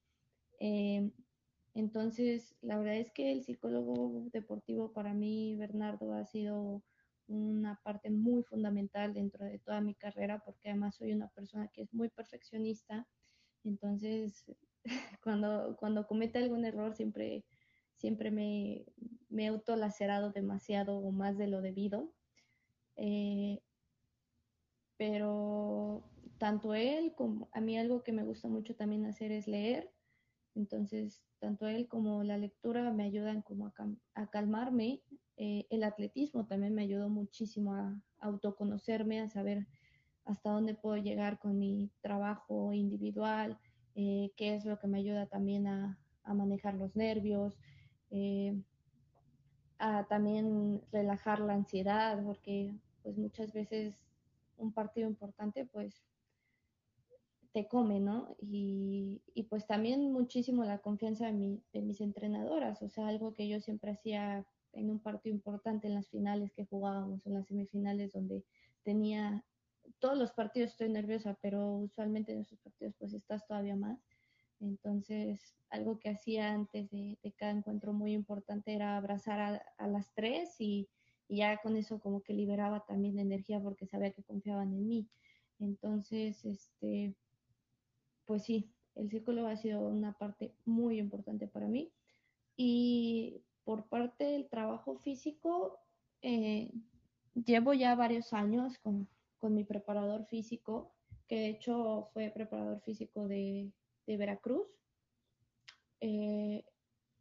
Eh, 0.58 1.10
entonces, 1.74 2.56
la 2.62 2.78
verdad 2.78 2.96
es 2.96 3.12
que 3.12 3.30
el 3.32 3.44
psicólogo 3.44 4.28
deportivo 4.32 4.92
para 4.92 5.14
mí, 5.14 5.54
Bernardo, 5.56 6.12
ha 6.14 6.26
sido 6.26 6.82
una 7.28 7.80
parte 7.84 8.10
muy 8.10 8.42
fundamental 8.42 9.14
dentro 9.14 9.44
de 9.44 9.60
toda 9.60 9.80
mi 9.80 9.94
carrera 9.94 10.42
porque 10.44 10.68
además 10.68 10.96
soy 10.96 11.12
una 11.12 11.28
persona 11.28 11.68
que 11.68 11.82
es 11.82 11.94
muy 11.94 12.08
perfeccionista. 12.08 13.06
Entonces, 13.64 14.44
cuando, 15.22 15.76
cuando 15.78 16.06
comete 16.06 16.38
algún 16.38 16.64
error 16.64 16.94
siempre, 16.94 17.44
siempre 17.96 18.30
me, 18.30 18.84
me 19.28 19.44
he 19.44 19.48
autolacerado 19.48 20.32
demasiado 20.32 20.98
o 20.98 21.12
más 21.12 21.36
de 21.38 21.48
lo 21.48 21.60
debido. 21.60 22.12
Eh, 22.96 23.60
pero 24.96 26.04
tanto 26.38 26.74
él 26.74 27.14
como 27.14 27.48
a 27.52 27.60
mí 27.60 27.78
algo 27.78 28.02
que 28.02 28.12
me 28.12 28.24
gusta 28.24 28.48
mucho 28.48 28.74
también 28.76 29.06
hacer 29.06 29.32
es 29.32 29.46
leer. 29.46 29.90
Entonces, 30.54 31.22
tanto 31.38 31.66
él 31.68 31.88
como 31.88 32.22
la 32.22 32.36
lectura 32.36 32.92
me 32.92 33.04
ayudan 33.04 33.42
como 33.42 33.66
a, 33.66 33.74
a 34.14 34.30
calmarme. 34.30 35.02
Eh, 35.36 35.66
el 35.70 35.84
atletismo 35.84 36.46
también 36.46 36.74
me 36.74 36.82
ayudó 36.82 37.08
muchísimo 37.08 37.74
a, 37.74 38.02
autoconocerme, 38.20 39.20
a 39.20 39.28
saber 39.28 39.66
hasta 40.24 40.50
dónde 40.50 40.74
puedo 40.74 40.96
llegar 40.96 41.38
con 41.38 41.58
mi 41.58 41.90
trabajo 42.00 42.72
individual, 42.72 43.58
eh, 43.94 44.30
qué 44.36 44.54
es 44.54 44.64
lo 44.64 44.78
que 44.78 44.86
me 44.86 44.98
ayuda 44.98 45.26
también 45.26 45.66
a, 45.66 45.98
a 46.22 46.34
manejar 46.34 46.74
los 46.74 46.94
nervios, 46.96 47.58
eh, 48.10 48.54
a 49.78 50.04
también 50.04 50.82
relajar 50.92 51.40
la 51.40 51.54
ansiedad, 51.54 52.22
porque 52.24 52.74
pues 53.02 53.16
muchas 53.16 53.52
veces 53.52 53.94
un 54.58 54.72
partido 54.72 55.08
importante 55.08 55.64
pues 55.64 56.02
te 57.52 57.66
come, 57.66 57.98
¿no? 57.98 58.36
Y, 58.40 59.22
y, 59.34 59.44
pues 59.44 59.66
también 59.66 60.12
muchísimo 60.12 60.64
la 60.64 60.78
confianza 60.78 61.26
de, 61.26 61.32
mi, 61.32 61.60
de 61.72 61.82
mis 61.82 62.00
entrenadoras, 62.00 62.80
o 62.82 62.88
sea, 62.88 63.08
algo 63.08 63.34
que 63.34 63.48
yo 63.48 63.60
siempre 63.60 63.90
hacía 63.90 64.46
en 64.72 64.90
un 64.90 65.00
partido 65.00 65.34
importante, 65.34 65.88
en 65.88 65.94
las 65.94 66.08
finales 66.08 66.52
que 66.52 66.66
jugábamos, 66.66 67.26
en 67.26 67.34
las 67.34 67.46
semifinales, 67.46 68.12
donde 68.12 68.44
tenía, 68.84 69.44
todos 69.98 70.16
los 70.16 70.32
partidos 70.32 70.70
estoy 70.70 70.88
nerviosa, 70.88 71.36
pero 71.40 71.76
usualmente 71.76 72.32
en 72.32 72.40
esos 72.40 72.58
partidos 72.60 72.94
pues 72.98 73.12
estás 73.12 73.46
todavía 73.46 73.76
más. 73.76 73.98
Entonces, 74.60 75.56
algo 75.70 75.98
que 75.98 76.10
hacía 76.10 76.52
antes 76.52 76.90
de, 76.90 77.18
de 77.22 77.32
cada 77.32 77.52
encuentro 77.52 77.92
muy 77.92 78.12
importante 78.12 78.74
era 78.74 78.96
abrazar 78.96 79.40
a, 79.40 79.62
a 79.78 79.88
las 79.88 80.12
tres 80.14 80.60
y, 80.60 80.88
y 81.28 81.38
ya 81.38 81.58
con 81.58 81.76
eso 81.76 82.00
como 82.00 82.22
que 82.22 82.34
liberaba 82.34 82.84
también 82.86 83.18
energía 83.18 83.60
porque 83.60 83.86
sabía 83.86 84.12
que 84.12 84.22
confiaban 84.22 84.72
en 84.74 84.86
mí. 84.86 85.08
Entonces, 85.58 86.44
este, 86.44 87.14
pues 88.26 88.44
sí, 88.44 88.70
el 88.94 89.10
círculo 89.10 89.46
ha 89.46 89.56
sido 89.56 89.80
una 89.80 90.12
parte 90.12 90.54
muy 90.64 90.98
importante 90.98 91.46
para 91.46 91.68
mí. 91.68 91.92
Y 92.56 93.42
por 93.64 93.84
parte 93.88 94.24
del 94.24 94.48
trabajo 94.48 94.98
físico, 94.98 95.78
eh, 96.22 96.70
llevo 97.34 97.72
ya 97.72 97.94
varios 97.94 98.32
años 98.32 98.78
con, 98.78 99.08
con, 99.40 99.54
mi 99.54 99.64
preparador 99.64 100.26
físico, 100.26 100.92
que 101.26 101.36
de 101.36 101.48
hecho 101.48 102.08
fue 102.12 102.30
preparador 102.30 102.80
físico 102.80 103.26
de, 103.28 103.70
Veracruz. 104.06 104.66
Eh, 106.00 106.64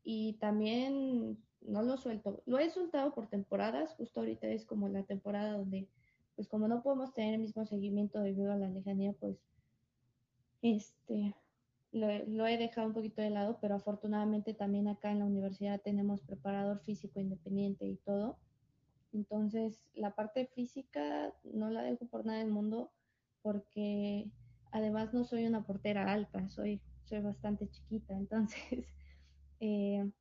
y 0.04 0.34
también 0.40 1.38
no 1.62 1.84
lo 1.84 1.98
suelto, 1.98 2.42
lo 2.46 2.58
he 2.58 2.70
soltado 2.70 3.14
por 3.14 3.28
temporadas, 3.28 3.94
justo 3.96 4.22
ahorita 4.22 4.48
es 4.48 4.66
como 4.66 4.88
la 4.90 5.04
temporada 5.04 5.58
donde, 5.58 5.88
pues 6.36 6.48
como 6.48 6.68
no 6.68 6.82
podemos 6.82 7.14
tener 7.14 7.36
el 7.36 7.42
mismo 7.42 7.66
seguimiento 7.66 8.20
debido 8.22 8.52
a 8.52 8.58
la 8.58 8.70
lejanía, 8.70 9.14
pues 9.14 9.38
este, 10.62 11.36
lo, 11.92 12.08
lo, 12.26 12.48
he 12.48 12.58
dejado 12.58 12.88
un 12.88 12.94
poquito 12.94 13.22
de 13.22 13.30
lado, 13.30 13.58
pero 13.62 13.76
afortunadamente 13.76 14.54
también 14.54 14.88
acá 14.88 15.12
en 15.12 15.20
la 15.20 15.26
universidad 15.26 15.82
tenemos 15.82 16.22
preparador 16.22 16.80
físico 16.80 17.20
independiente 17.20 17.86
y 17.86 17.98
todo. 17.98 18.38
Entonces, 19.12 19.82
la 19.94 20.16
parte 20.16 20.48
física 20.48 21.34
no 21.44 21.70
la 21.70 21.82
dejo 21.84 22.06
por 22.08 22.26
nada 22.26 22.40
del 22.40 22.52
mundo 22.52 22.92
porque 23.42 24.32
además 24.72 25.14
no 25.14 25.24
soy 25.24 25.46
una 25.46 25.66
portera 25.66 26.12
alta, 26.12 26.48
soy, 26.50 26.82
soy 27.06 27.22
bastante 27.22 27.70
chiquita. 27.70 28.14
Entonces, 28.18 28.86
eh, 29.60 30.12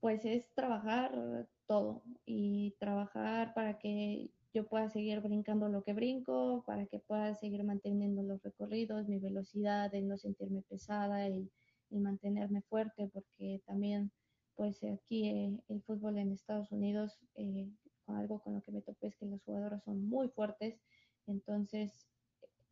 pues 0.00 0.24
es 0.24 0.52
trabajar 0.54 1.48
todo 1.66 2.02
y 2.24 2.74
trabajar 2.78 3.54
para 3.54 3.78
que 3.78 4.30
yo 4.52 4.66
pueda 4.66 4.88
seguir 4.88 5.20
brincando 5.20 5.68
lo 5.68 5.84
que 5.84 5.92
brinco, 5.92 6.64
para 6.66 6.86
que 6.86 6.98
pueda 6.98 7.34
seguir 7.34 7.62
manteniendo 7.62 8.22
los 8.22 8.42
recorridos, 8.42 9.06
mi 9.08 9.18
velocidad, 9.18 9.94
el 9.94 10.08
no 10.08 10.18
sentirme 10.18 10.62
pesada, 10.62 11.26
el, 11.26 11.52
el 11.90 12.00
mantenerme 12.00 12.62
fuerte, 12.62 13.08
porque 13.12 13.62
también, 13.66 14.10
pues 14.56 14.82
aquí 14.82 15.28
eh, 15.28 15.60
el 15.68 15.82
fútbol 15.82 16.18
en 16.18 16.32
Estados 16.32 16.72
Unidos, 16.72 17.20
eh, 17.36 17.70
algo 18.16 18.40
con 18.40 18.54
lo 18.54 18.62
que 18.62 18.72
me 18.72 18.82
topé 18.82 19.08
es 19.08 19.16
que 19.16 19.26
los 19.26 19.42
jugadores 19.42 19.82
son 19.84 20.08
muy 20.08 20.28
fuertes, 20.28 20.80
entonces, 21.26 22.06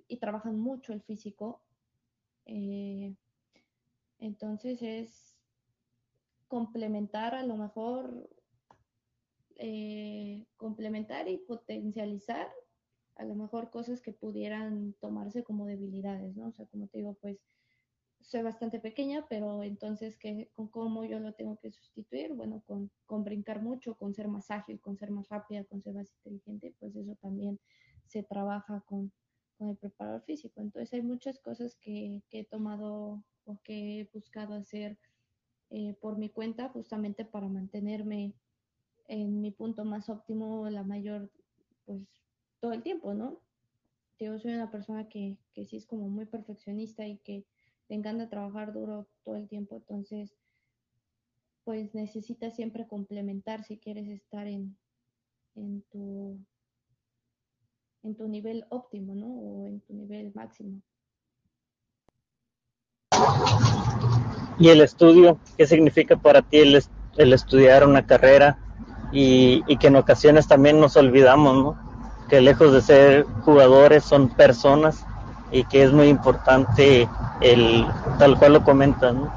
y 0.06 0.18
trabajan 0.18 0.58
mucho 0.58 0.92
el 0.92 1.02
físico. 1.02 1.62
Eh, 2.46 3.14
entonces 4.18 4.82
es 4.82 5.36
complementar 6.48 7.34
a 7.34 7.44
lo 7.44 7.56
mejor 7.56 8.28
eh, 9.56 10.46
complementar 10.56 11.28
y 11.28 11.38
potencializar 11.38 12.48
a 13.16 13.24
lo 13.24 13.34
mejor 13.34 13.70
cosas 13.70 14.00
que 14.00 14.12
pudieran 14.12 14.94
tomarse 15.00 15.42
como 15.42 15.66
debilidades, 15.66 16.36
¿no? 16.36 16.46
O 16.48 16.52
sea, 16.52 16.66
como 16.66 16.86
te 16.86 16.98
digo, 16.98 17.14
pues 17.20 17.38
soy 18.20 18.42
bastante 18.42 18.80
pequeña, 18.80 19.26
pero 19.28 19.62
entonces, 19.62 20.16
¿qué, 20.16 20.50
con 20.54 20.68
¿cómo 20.68 21.04
yo 21.04 21.18
lo 21.18 21.32
tengo 21.34 21.56
que 21.58 21.70
sustituir? 21.70 22.34
Bueno, 22.34 22.62
con, 22.66 22.90
con 23.06 23.24
brincar 23.24 23.62
mucho, 23.62 23.96
con 23.96 24.14
ser 24.14 24.28
más 24.28 24.50
ágil, 24.50 24.80
con 24.80 24.96
ser 24.96 25.10
más 25.10 25.28
rápida, 25.28 25.64
con 25.64 25.82
ser 25.82 25.94
más 25.94 26.12
inteligente, 26.12 26.74
pues 26.78 26.94
eso 26.96 27.14
también 27.16 27.58
se 28.06 28.22
trabaja 28.22 28.82
con, 28.86 29.12
con 29.56 29.68
el 29.68 29.76
preparador 29.76 30.22
físico. 30.22 30.60
Entonces 30.60 30.92
hay 30.92 31.02
muchas 31.02 31.38
cosas 31.38 31.76
que, 31.76 32.22
que 32.28 32.40
he 32.40 32.44
tomado 32.44 33.24
o 33.44 33.58
que 33.62 34.00
he 34.00 34.10
buscado 34.12 34.54
hacer 34.54 34.98
eh, 35.70 35.94
por 36.00 36.18
mi 36.18 36.28
cuenta 36.30 36.68
justamente 36.68 37.24
para 37.24 37.48
mantenerme 37.48 38.34
en 39.06 39.40
mi 39.40 39.50
punto 39.50 39.84
más 39.84 40.08
óptimo 40.08 40.68
la 40.68 40.82
mayor, 40.82 41.30
pues 41.86 42.02
todo 42.60 42.72
el 42.72 42.82
tiempo, 42.82 43.14
¿no? 43.14 43.40
Yo 44.18 44.38
soy 44.38 44.54
una 44.54 44.70
persona 44.70 45.08
que, 45.08 45.38
que 45.54 45.64
sí 45.64 45.76
es 45.76 45.86
como 45.86 46.08
muy 46.08 46.26
perfeccionista 46.26 47.06
y 47.06 47.18
que 47.18 47.46
le 47.88 47.96
encanta 47.96 48.28
trabajar 48.28 48.72
duro 48.72 49.06
todo 49.24 49.36
el 49.36 49.48
tiempo, 49.48 49.76
entonces 49.76 50.36
pues 51.64 51.94
necesitas 51.94 52.54
siempre 52.54 52.86
complementar 52.86 53.62
si 53.64 53.78
quieres 53.78 54.08
estar 54.08 54.46
en, 54.46 54.76
en 55.54 55.82
tu 55.90 56.38
en 58.02 58.16
tu 58.16 58.26
nivel 58.28 58.64
óptimo, 58.70 59.14
¿no? 59.14 59.26
O 59.26 59.66
en 59.66 59.80
tu 59.80 59.92
nivel 59.92 60.32
máximo. 60.34 60.80
¿Y 64.58 64.68
el 64.68 64.80
estudio? 64.80 65.38
¿Qué 65.56 65.66
significa 65.66 66.16
para 66.16 66.42
ti 66.42 66.58
el, 66.58 66.82
el 67.16 67.32
estudiar 67.32 67.86
una 67.86 68.06
carrera? 68.06 68.58
y, 69.12 69.62
y, 69.66 69.76
que 69.78 69.86
en 69.86 69.96
ocasiones 69.96 70.48
también 70.48 70.80
nos 70.80 70.96
olvidamos, 70.96 71.56
¿no? 71.56 71.78
Que 72.28 72.40
lejos 72.40 72.72
de 72.72 72.82
ser 72.82 73.24
jugadores 73.42 74.04
son 74.04 74.28
personas 74.28 75.06
y 75.50 75.64
que 75.64 75.82
es 75.82 75.92
muy 75.92 76.08
importante 76.08 77.08
el, 77.40 77.86
tal 78.18 78.38
cual 78.38 78.54
lo 78.54 78.64
comentas, 78.64 79.14
¿no? 79.14 79.32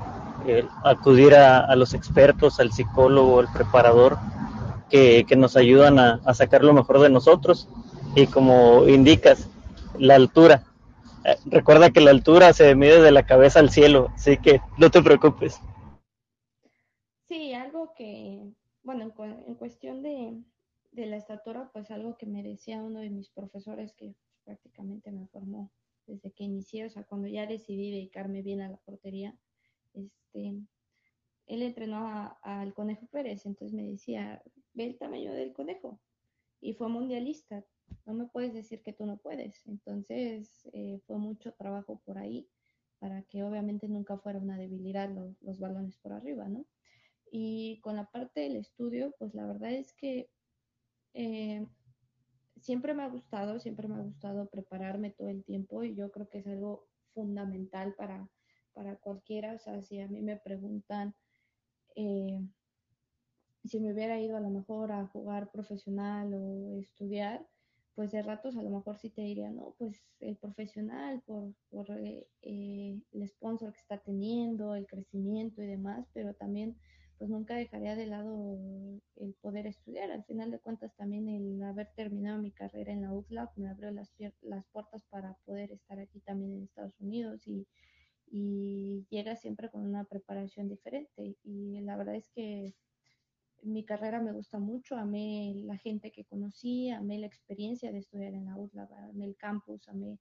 El 0.45 0.67
acudir 0.83 1.35
a, 1.35 1.59
a, 1.59 1.75
los 1.75 1.93
expertos, 1.93 2.59
al 2.59 2.71
psicólogo, 2.71 3.39
al 3.39 3.51
preparador, 3.51 4.17
que, 4.89 5.25
que 5.27 5.35
nos 5.35 5.55
ayudan 5.55 5.99
a, 5.99 6.19
a, 6.25 6.33
sacar 6.33 6.63
lo 6.63 6.73
mejor 6.73 6.99
de 6.99 7.09
nosotros. 7.09 7.67
Y 8.15 8.27
como 8.27 8.87
indicas, 8.87 9.47
la 9.97 10.15
altura. 10.15 10.63
Eh, 11.23 11.35
recuerda 11.45 11.91
que 11.91 12.01
la 12.01 12.11
altura 12.11 12.53
se 12.53 12.73
mide 12.75 13.01
de 13.01 13.11
la 13.11 13.23
cabeza 13.23 13.59
al 13.59 13.69
cielo, 13.69 14.09
así 14.15 14.37
que 14.37 14.61
no 14.77 14.89
te 14.89 15.01
preocupes. 15.01 15.59
Sí, 17.27 17.53
algo 17.53 17.93
que 17.95 18.51
bueno, 18.83 19.13
en, 19.19 19.55
cuestión 19.55 20.01
de, 20.01 20.41
de, 20.91 21.05
la 21.05 21.17
estatura, 21.17 21.69
pues 21.71 21.91
algo 21.91 22.17
que 22.17 22.25
me 22.25 22.43
decía 22.43 22.81
uno 22.81 22.99
de 22.99 23.09
mis 23.09 23.29
profesores 23.29 23.93
que 23.93 24.15
prácticamente 24.43 25.11
me 25.11 25.27
formó 25.27 25.71
desde 26.07 26.31
que 26.31 26.43
inicié, 26.43 26.85
o 26.85 26.89
sea, 26.89 27.03
cuando 27.03 27.27
ya 27.27 27.45
decidí 27.45 27.91
dedicarme 27.91 28.41
bien 28.41 28.61
a 28.61 28.69
la 28.69 28.77
portería, 28.77 29.37
este, 29.93 30.55
él 31.47 31.61
entrenó 31.61 32.37
al 32.41 32.73
Conejo 32.73 33.07
Pérez, 33.07 33.45
entonces 33.45 33.73
me 33.73 33.83
decía, 33.83 34.41
ve 34.73 34.85
el 34.85 34.97
tamaño 34.97 35.33
del 35.33 35.53
conejo, 35.53 35.99
y 36.59 36.73
fue 36.73 36.89
mundialista, 36.89 37.65
no 38.05 38.13
me 38.13 38.27
puedes 38.27 38.53
decir 38.53 38.81
que 38.83 38.93
tú 38.93 39.05
no 39.05 39.17
puedes, 39.17 39.65
entonces 39.65 40.69
eh, 40.73 40.99
fue 41.07 41.17
mucho 41.17 41.53
trabajo 41.53 42.01
por 42.05 42.17
ahí 42.17 42.47
para 42.99 43.23
que 43.23 43.43
obviamente 43.43 43.87
nunca 43.87 44.17
fuera 44.17 44.39
una 44.39 44.57
debilidad 44.57 45.09
los, 45.09 45.41
los 45.41 45.59
balones 45.59 45.97
por 45.97 46.13
arriba, 46.13 46.47
¿no? 46.47 46.67
Y 47.31 47.79
con 47.81 47.95
la 47.95 48.05
parte 48.11 48.41
del 48.41 48.57
estudio, 48.57 49.15
pues 49.17 49.33
la 49.33 49.47
verdad 49.47 49.71
es 49.71 49.93
que 49.93 50.29
eh, 51.13 51.65
siempre 52.59 52.93
me 52.93 53.03
ha 53.03 53.07
gustado, 53.09 53.59
siempre 53.59 53.87
me 53.87 53.95
ha 53.95 54.01
gustado 54.01 54.47
prepararme 54.49 55.11
todo 55.11 55.29
el 55.29 55.43
tiempo 55.43 55.83
y 55.83 55.95
yo 55.95 56.11
creo 56.11 56.29
que 56.29 56.39
es 56.39 56.47
algo 56.47 56.87
fundamental 57.13 57.93
para, 57.95 58.29
para 58.73 58.95
cualquiera. 58.97 59.53
O 59.53 59.59
sea, 59.59 59.81
si 59.81 59.99
a 59.99 60.07
mí 60.07 60.21
me 60.21 60.37
preguntan, 60.37 61.15
eh, 61.95 62.39
si 63.63 63.79
me 63.79 63.93
hubiera 63.93 64.19
ido 64.19 64.37
a 64.37 64.41
lo 64.41 64.49
mejor 64.49 64.91
a 64.91 65.07
jugar 65.07 65.51
profesional 65.51 66.33
o 66.33 66.79
estudiar, 66.79 67.45
pues 67.95 68.11
de 68.11 68.21
ratos 68.21 68.55
a 68.57 68.63
lo 68.63 68.69
mejor 68.69 68.97
sí 68.97 69.09
te 69.09 69.21
diría, 69.21 69.51
no, 69.51 69.75
pues 69.77 70.01
el 70.19 70.37
profesional 70.37 71.21
por, 71.25 71.53
por 71.69 71.91
eh, 71.91 72.25
eh, 72.41 72.99
el 73.11 73.27
sponsor 73.27 73.73
que 73.73 73.79
está 73.79 73.97
teniendo, 73.99 74.75
el 74.75 74.87
crecimiento 74.87 75.61
y 75.61 75.67
demás, 75.67 76.07
pero 76.13 76.33
también 76.33 76.77
pues 77.17 77.29
nunca 77.29 77.53
dejaría 77.53 77.95
de 77.95 78.07
lado 78.07 78.57
el 79.17 79.35
poder 79.41 79.67
estudiar. 79.67 80.09
Al 80.09 80.23
final 80.23 80.49
de 80.49 80.57
cuentas 80.57 80.95
también 80.95 81.29
el 81.29 81.61
haber 81.61 81.91
terminado 81.95 82.41
mi 82.41 82.51
carrera 82.51 82.91
en 82.91 83.03
la 83.03 83.13
UCLA 83.13 83.51
me 83.57 83.69
abrió 83.69 83.91
las, 83.91 84.11
las 84.41 84.65
puertas 84.71 85.03
para 85.09 85.37
poder 85.45 85.71
estar 85.71 85.99
aquí 85.99 86.19
también 86.21 86.53
en 86.53 86.63
Estados 86.63 86.99
Unidos 86.99 87.47
y, 87.47 87.67
y 88.25 89.05
llega 89.11 89.35
siempre 89.35 89.69
con 89.69 89.85
una 89.85 90.05
preparación 90.05 90.67
diferente. 90.67 91.35
Y 91.43 91.79
la 91.81 91.95
verdad 91.95 92.15
es 92.15 92.27
que 92.29 92.73
mi 93.61 93.85
carrera 93.85 94.19
me 94.19 94.31
gusta 94.31 94.57
mucho, 94.57 94.90
amé 95.01 95.53
la 95.65 95.77
gente 95.77 96.11
que 96.11 96.25
conocí, 96.25 96.89
amé 96.89 97.19
la 97.19 97.27
experiencia 97.27 97.91
de 97.91 97.99
estudiar 97.99 98.33
en 98.33 98.45
la 98.45 98.57
UCLA, 98.57 98.87
amé 99.09 99.25
el 99.25 99.35
campus, 99.35 99.87
amé 99.87 100.19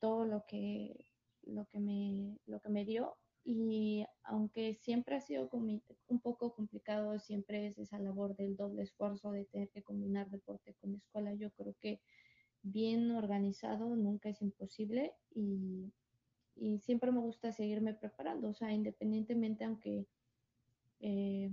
todo 0.00 0.24
lo 0.24 0.44
que, 0.46 1.06
lo 1.42 1.66
que, 1.66 1.80
me, 1.80 2.38
lo 2.46 2.60
que 2.60 2.68
me 2.68 2.84
dio 2.84 3.16
y 3.44 4.06
aunque 4.22 4.72
siempre 4.72 5.16
ha 5.16 5.20
sido 5.20 5.50
un 5.52 6.20
poco 6.20 6.54
complicado, 6.54 7.18
siempre 7.18 7.66
es 7.66 7.78
esa 7.78 7.98
labor 7.98 8.34
del 8.36 8.56
doble 8.56 8.82
esfuerzo 8.82 9.32
de 9.32 9.44
tener 9.44 9.68
que 9.68 9.82
combinar 9.82 10.30
deporte 10.30 10.74
con 10.80 10.94
escuela. 10.94 11.34
Yo 11.34 11.50
creo 11.50 11.74
que 11.78 12.00
bien 12.62 13.10
organizado 13.10 13.94
nunca 13.96 14.30
es 14.30 14.40
imposible 14.40 15.12
y, 15.34 15.92
siempre 16.80 17.10
me 17.10 17.18
gusta 17.18 17.52
seguirme 17.52 17.94
preparando, 17.94 18.48
o 18.48 18.54
sea, 18.54 18.72
independientemente 18.72 19.64
aunque 19.64 20.06
eh, 21.00 21.50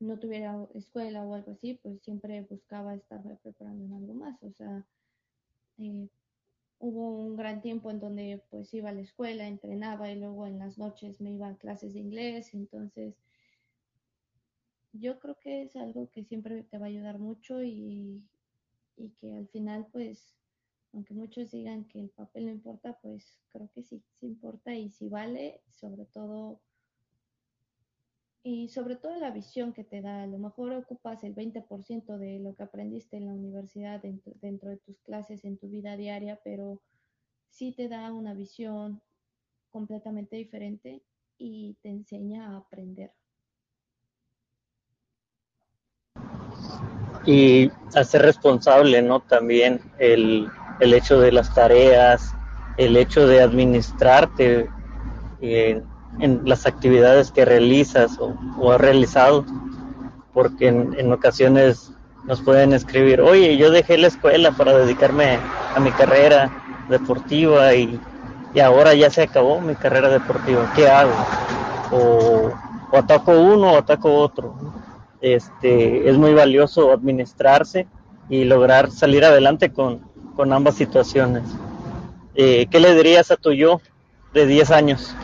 no 0.00 0.18
tuviera 0.18 0.68
escuela 0.74 1.24
o 1.24 1.34
algo 1.34 1.52
así, 1.52 1.74
pues 1.74 2.00
siempre 2.02 2.42
buscaba 2.42 2.94
estarme 2.94 3.36
preparando 3.36 3.84
en 3.84 3.92
algo 3.94 4.14
más, 4.14 4.42
o 4.42 4.52
sea, 4.52 4.86
eh, 5.78 6.08
hubo 6.78 7.10
un 7.10 7.36
gran 7.36 7.60
tiempo 7.60 7.90
en 7.90 8.00
donde 8.00 8.42
pues 8.50 8.72
iba 8.74 8.90
a 8.90 8.92
la 8.92 9.00
escuela, 9.00 9.48
entrenaba 9.48 10.10
y 10.10 10.18
luego 10.18 10.46
en 10.46 10.58
las 10.58 10.78
noches 10.78 11.20
me 11.20 11.32
iba 11.32 11.48
a 11.48 11.56
clases 11.56 11.94
de 11.94 12.00
inglés, 12.00 12.54
entonces 12.54 13.14
yo 14.92 15.18
creo 15.18 15.38
que 15.40 15.62
es 15.62 15.76
algo 15.76 16.10
que 16.10 16.24
siempre 16.24 16.62
te 16.64 16.78
va 16.78 16.86
a 16.86 16.88
ayudar 16.88 17.18
mucho 17.18 17.62
y, 17.62 18.22
y 18.96 19.10
que 19.20 19.34
al 19.34 19.48
final 19.48 19.86
pues 19.92 20.38
aunque 20.92 21.14
muchos 21.14 21.50
digan 21.50 21.84
que 21.84 22.00
el 22.00 22.10
papel 22.10 22.46
no 22.46 22.52
importa, 22.52 22.98
pues 23.02 23.40
creo 23.50 23.70
que 23.74 23.82
sí, 23.82 24.02
sí 24.18 24.26
importa 24.26 24.74
y 24.74 24.90
sí 24.90 25.08
vale, 25.08 25.60
sobre 25.70 26.06
todo 26.06 26.60
y 28.42 28.68
sobre 28.68 28.96
todo 28.96 29.16
la 29.16 29.30
visión 29.30 29.72
que 29.72 29.84
te 29.84 30.00
da. 30.00 30.22
A 30.22 30.26
lo 30.26 30.38
mejor 30.38 30.72
ocupas 30.72 31.22
el 31.24 31.34
20% 31.34 32.18
de 32.18 32.38
lo 32.38 32.54
que 32.54 32.62
aprendiste 32.62 33.16
en 33.16 33.26
la 33.26 33.32
universidad 33.32 34.00
dentro, 34.00 34.70
de 34.70 34.76
tus 34.78 34.98
clases, 35.00 35.44
en 35.44 35.58
tu 35.58 35.68
vida 35.68 35.96
diaria, 35.96 36.40
pero 36.44 36.80
sí 37.48 37.72
te 37.72 37.88
da 37.88 38.12
una 38.12 38.34
visión 38.34 39.02
completamente 39.70 40.36
diferente 40.36 41.02
y 41.36 41.76
te 41.82 41.90
enseña 41.90 42.52
a 42.52 42.58
aprender. 42.58 43.12
Y 47.26 47.70
a 47.94 48.04
ser 48.04 48.22
responsable, 48.22 49.02
¿no? 49.02 49.20
También 49.20 49.80
el, 49.98 50.48
el 50.80 50.94
hecho 50.94 51.20
de 51.20 51.32
las 51.32 51.54
tareas, 51.54 52.34
el 52.78 52.96
hecho 52.96 53.26
de 53.26 53.42
administrarte. 53.42 54.70
Eh, 55.42 55.82
en 56.20 56.42
las 56.44 56.66
actividades 56.66 57.30
que 57.30 57.44
realizas 57.44 58.18
o, 58.18 58.72
has 58.72 58.80
realizado, 58.80 59.44
porque 60.32 60.68
en, 60.68 61.12
ocasiones 61.12 61.92
nos 62.24 62.40
pueden 62.42 62.72
escribir, 62.72 63.20
oye, 63.20 63.56
yo 63.56 63.70
dejé 63.70 63.98
la 63.98 64.08
escuela 64.08 64.52
para 64.52 64.76
dedicarme 64.78 65.38
a 65.74 65.80
mi 65.80 65.90
carrera 65.92 66.50
deportiva 66.88 67.74
y, 67.74 68.00
ahora 68.62 68.92
ya 68.94 69.08
se 69.08 69.22
acabó 69.22 69.60
mi 69.60 69.76
carrera 69.76 70.08
deportiva, 70.08 70.72
¿qué 70.74 70.88
hago? 70.88 71.12
O, 71.92 72.50
ataco 72.96 73.32
uno 73.38 73.72
o 73.72 73.78
ataco 73.78 74.12
otro. 74.16 74.54
Este, 75.20 76.08
es 76.08 76.16
muy 76.16 76.34
valioso 76.34 76.92
administrarse 76.92 77.86
y 78.28 78.44
lograr 78.44 78.90
salir 78.90 79.24
adelante 79.24 79.72
con, 79.72 80.00
ambas 80.52 80.76
situaciones. 80.76 81.42
Eh, 82.34 82.66
¿Qué 82.70 82.78
le 82.78 82.94
dirías 82.94 83.30
a 83.32 83.36
tu 83.36 83.52
yo 83.52 83.80
de 84.32 84.46
10 84.46 84.70
años? 84.70 85.14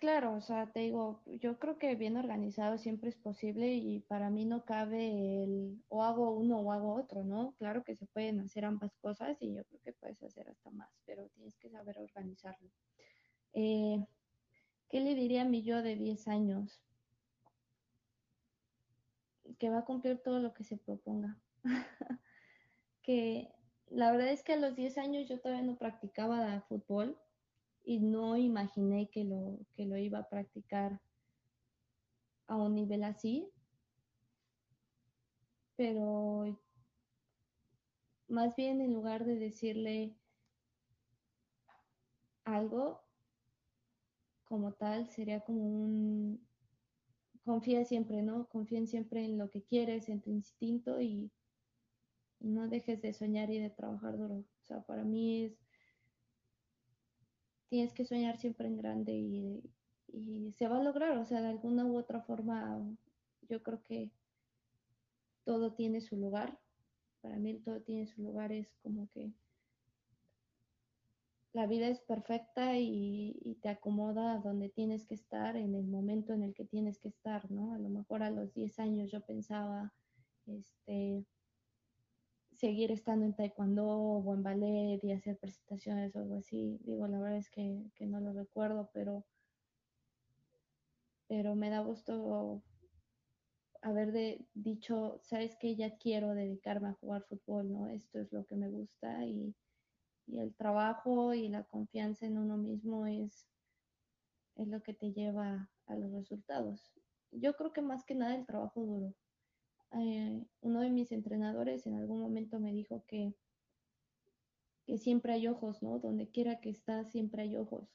Claro, 0.00 0.34
o 0.34 0.40
sea, 0.40 0.72
te 0.72 0.80
digo, 0.80 1.22
yo 1.26 1.58
creo 1.58 1.78
que 1.78 1.94
bien 1.94 2.16
organizado 2.16 2.78
siempre 2.78 3.10
es 3.10 3.16
posible 3.16 3.74
y 3.74 4.00
para 4.00 4.30
mí 4.30 4.44
no 4.44 4.64
cabe 4.64 5.44
el 5.44 5.82
o 5.88 6.02
hago 6.02 6.32
uno 6.32 6.58
o 6.58 6.72
hago 6.72 6.94
otro, 6.94 7.22
¿no? 7.22 7.54
Claro 7.58 7.84
que 7.84 7.94
se 7.94 8.06
pueden 8.06 8.40
hacer 8.40 8.64
ambas 8.64 8.96
cosas 8.96 9.36
y 9.40 9.54
yo 9.54 9.62
creo 9.64 9.80
que 9.84 9.92
puedes 9.92 10.22
hacer 10.22 10.48
hasta 10.48 10.70
más, 10.70 10.90
pero 11.06 11.28
tienes 11.28 11.56
que 11.58 11.70
saber 11.70 11.98
organizarlo. 11.98 12.70
Eh, 13.52 14.04
¿Qué 14.88 15.00
le 15.00 15.14
diría 15.14 15.42
a 15.42 15.44
mi 15.44 15.62
yo 15.62 15.82
de 15.82 15.94
10 15.94 16.26
años? 16.28 16.80
Que 19.58 19.70
va 19.70 19.80
a 19.80 19.84
cumplir 19.84 20.18
todo 20.18 20.40
lo 20.40 20.54
que 20.54 20.64
se 20.64 20.78
proponga. 20.78 21.38
que 23.02 23.52
la 23.88 24.10
verdad 24.10 24.30
es 24.30 24.42
que 24.42 24.54
a 24.54 24.56
los 24.56 24.74
10 24.74 24.98
años 24.98 25.28
yo 25.28 25.38
todavía 25.40 25.62
no 25.62 25.76
practicaba 25.76 26.60
fútbol 26.62 27.18
y 27.90 27.98
no 27.98 28.36
imaginé 28.36 29.10
que 29.10 29.24
lo, 29.24 29.58
que 29.74 29.84
lo 29.84 29.96
iba 29.96 30.20
a 30.20 30.28
practicar 30.28 31.00
a 32.46 32.54
un 32.54 32.76
nivel 32.76 33.02
así, 33.02 33.50
pero 35.74 36.56
más 38.28 38.54
bien 38.54 38.80
en 38.80 38.94
lugar 38.94 39.24
de 39.24 39.34
decirle 39.40 40.14
algo 42.44 43.02
como 44.44 44.72
tal, 44.74 45.10
sería 45.10 45.40
como 45.40 45.64
un 45.64 46.46
confía 47.44 47.84
siempre, 47.84 48.22
¿no? 48.22 48.46
Confía 48.46 48.86
siempre 48.86 49.24
en 49.24 49.36
lo 49.36 49.50
que 49.50 49.64
quieres, 49.64 50.08
en 50.08 50.20
tu 50.20 50.30
instinto 50.30 51.00
y, 51.00 51.32
y 52.38 52.50
no 52.50 52.68
dejes 52.68 53.02
de 53.02 53.12
soñar 53.12 53.50
y 53.50 53.58
de 53.58 53.70
trabajar 53.70 54.16
duro. 54.16 54.36
O 54.36 54.64
sea, 54.68 54.80
para 54.82 55.02
mí 55.02 55.42
es 55.42 55.69
tienes 57.70 57.94
que 57.94 58.04
soñar 58.04 58.36
siempre 58.36 58.66
en 58.68 58.76
grande 58.76 59.12
y, 59.14 59.62
se 60.52 60.66
va 60.66 60.78
a 60.78 60.82
lograr, 60.82 61.16
o 61.18 61.24
sea, 61.24 61.40
de 61.40 61.48
alguna 61.48 61.86
u 61.86 61.96
otra 61.96 62.20
forma, 62.20 62.80
yo 63.48 63.62
creo 63.62 63.80
que 63.84 64.10
todo 65.44 65.72
tiene 65.72 66.00
su 66.00 66.16
lugar. 66.16 66.58
Para 67.20 67.36
mí 67.36 67.54
todo 67.60 67.80
tiene 67.80 68.08
su 68.08 68.20
lugar, 68.20 68.50
es 68.50 68.74
como 68.82 69.08
que 69.10 69.32
la 71.52 71.68
vida 71.68 71.86
es 71.86 72.00
perfecta 72.00 72.76
y, 72.76 73.38
y, 73.44 73.54
te 73.62 73.68
acomoda 73.68 74.38
donde 74.38 74.68
tienes 74.68 75.06
que 75.06 75.14
estar 75.14 75.56
en 75.56 75.76
el 75.76 75.86
momento 75.86 76.32
en 76.32 76.42
el 76.42 76.54
que 76.54 76.64
tienes 76.64 76.98
que 76.98 77.08
estar, 77.08 77.48
¿no? 77.48 77.72
A 77.72 77.78
lo 77.78 77.88
mejor 77.88 78.24
a 78.24 78.30
los 78.30 78.52
10 78.52 78.80
años 78.80 79.12
yo 79.12 79.20
pensaba, 79.20 79.94
este, 80.46 81.24
seguir 82.60 82.92
estando 82.92 83.24
en 83.24 83.34
taekwondo 83.34 83.86
o 83.86 84.34
en 84.34 84.42
ballet 84.42 85.02
y 85.02 85.12
hacer 85.12 85.38
presentaciones 85.38 86.14
o 86.14 86.18
algo 86.18 86.36
así. 86.36 86.78
Digo, 86.84 87.08
la 87.08 87.18
verdad 87.18 87.38
es 87.38 87.48
que, 87.48 87.90
no 88.00 88.20
lo 88.20 88.34
recuerdo, 88.34 88.90
pero, 88.92 89.24
pero 91.26 91.54
me 91.54 91.70
da 91.70 91.80
gusto 91.80 92.62
haber 93.80 94.12
de, 94.12 94.46
dicho, 94.52 95.18
sabes 95.22 95.56
que 95.56 95.74
ya 95.74 95.96
quiero 95.96 96.34
dedicarme 96.34 96.88
a 96.88 96.98
jugar 97.00 97.24
fútbol, 97.30 97.72
¿no? 97.72 97.88
Esto 97.88 98.20
es 98.20 98.30
lo 98.30 98.44
que 98.44 98.56
me 98.56 98.68
gusta 98.68 99.24
y, 99.24 99.54
y 100.26 100.38
el 100.38 100.54
trabajo 100.54 101.32
y 101.32 101.48
la 101.48 101.64
confianza 101.64 102.26
en 102.26 102.36
uno 102.36 102.58
mismo 102.58 103.06
es, 103.06 103.48
es 104.56 104.68
lo 104.68 104.82
que 104.82 104.92
te 104.92 105.14
lleva 105.14 105.70
a 105.86 105.94
los 105.94 106.12
resultados. 106.12 106.92
Yo 107.32 107.54
creo 107.54 107.72
que 107.72 107.80
más 107.80 108.04
que 108.04 108.14
nada 108.14 108.34
el 108.34 108.44
trabajo 108.44 108.82
duro. 108.82 109.14
Eh, 109.92 110.44
uno 110.60 110.80
de 110.80 110.90
mis 110.90 111.10
entrenadores 111.12 111.86
en 111.86 111.96
algún 111.96 112.20
momento 112.20 112.60
me 112.60 112.72
dijo 112.72 113.04
que, 113.06 113.34
siempre 114.98 115.32
hay 115.32 115.46
ojos, 115.46 115.82
¿no? 115.82 116.00
Donde 116.00 116.30
quiera 116.30 116.60
que 116.60 116.70
estás, 116.70 117.10
siempre 117.10 117.42
hay 117.42 117.56
ojos. 117.56 117.88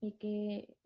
Y 0.00 0.12
que, 0.12 0.76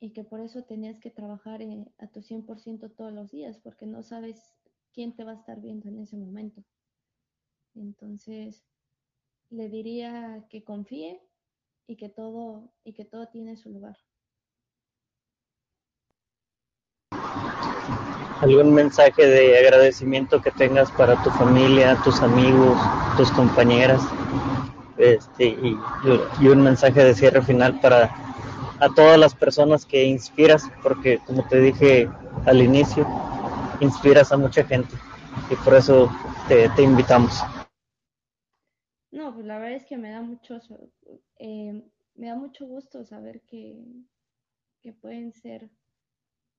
y 0.00 0.12
que 0.12 0.24
por 0.24 0.40
eso 0.40 0.62
tenías 0.64 1.00
que 1.00 1.10
trabajar 1.10 1.62
eh, 1.62 1.84
a 1.98 2.06
tu 2.06 2.22
100% 2.22 2.90
todos 2.90 3.12
los 3.12 3.30
días, 3.30 3.58
porque 3.58 3.86
no 3.86 4.02
sabes 4.02 4.54
quién 4.92 5.16
te 5.16 5.24
va 5.24 5.32
a 5.32 5.36
estar 5.36 5.60
viendo 5.60 5.88
en 5.88 5.98
ese 5.98 6.16
momento. 6.16 6.62
Entonces, 7.74 8.64
le 9.50 9.68
diría 9.68 10.46
que 10.48 10.64
confíe 10.64 11.20
y 11.86 11.96
que 11.96 12.08
todo, 12.08 12.72
y 12.84 12.94
que 12.94 13.04
todo 13.04 13.28
tiene 13.28 13.56
su 13.56 13.70
lugar. 13.70 13.96
Algún 18.40 18.74
mensaje 18.74 19.26
de 19.26 19.58
agradecimiento 19.58 20.40
que 20.40 20.50
tengas 20.50 20.90
para 20.92 21.22
tu 21.22 21.30
familia, 21.30 21.98
tus 22.04 22.20
amigos, 22.20 22.78
tus 23.16 23.30
compañeras, 23.32 24.02
este, 24.98 25.46
y, 25.46 26.46
un 26.46 26.62
mensaje 26.62 27.04
de 27.04 27.14
cierre 27.14 27.42
final 27.42 27.80
para, 27.80 28.10
a 28.80 28.88
todas 28.94 29.18
las 29.18 29.34
personas 29.34 29.84
que 29.84 30.04
inspiras, 30.04 30.64
porque 30.82 31.18
como 31.26 31.46
te 31.48 31.60
dije 31.60 32.08
al 32.46 32.62
inicio, 32.62 33.06
inspiras 33.80 34.32
a 34.32 34.36
mucha 34.36 34.64
gente 34.64 34.94
y 35.50 35.56
por 35.56 35.74
eso 35.74 36.10
te, 36.48 36.82
invitamos. 36.82 37.40
No, 39.10 39.34
pues 39.34 39.46
la 39.46 39.58
verdad 39.58 39.76
es 39.76 39.84
que 39.84 39.96
me 39.96 40.10
da 40.10 40.20
mucho, 40.20 40.60
eh, 41.38 41.82
me 42.14 42.28
da 42.28 42.36
mucho 42.36 42.66
gusto 42.66 43.04
saber 43.04 43.42
que, 43.42 43.82
que 44.82 44.92
pueden 44.92 45.32
ser, 45.32 45.70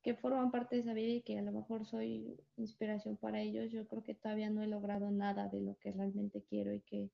que 0.08 0.16
forman 0.16 0.52
parte 0.52 0.78
de 0.78 0.84
esa 0.84 0.94
vida 0.94 1.16
y 1.16 1.22
que 1.22 1.38
a 1.38 1.42
lo 1.42 1.52
mejor 1.52 1.86
soy 1.86 2.40
inspiración 2.56 3.18
para 3.18 3.42
ellos. 3.42 3.74
Yo 3.74 3.86
creo 3.90 4.04
que 4.04 4.16
todavía 4.16 4.50
no 4.50 4.64
he 4.64 4.68
logrado 4.68 5.12
nada 5.12 5.50
de 5.50 5.60
lo 5.60 5.76
que 5.80 5.92
realmente 5.92 6.46
quiero 6.50 6.74
y 6.74 6.80
que 6.80 7.12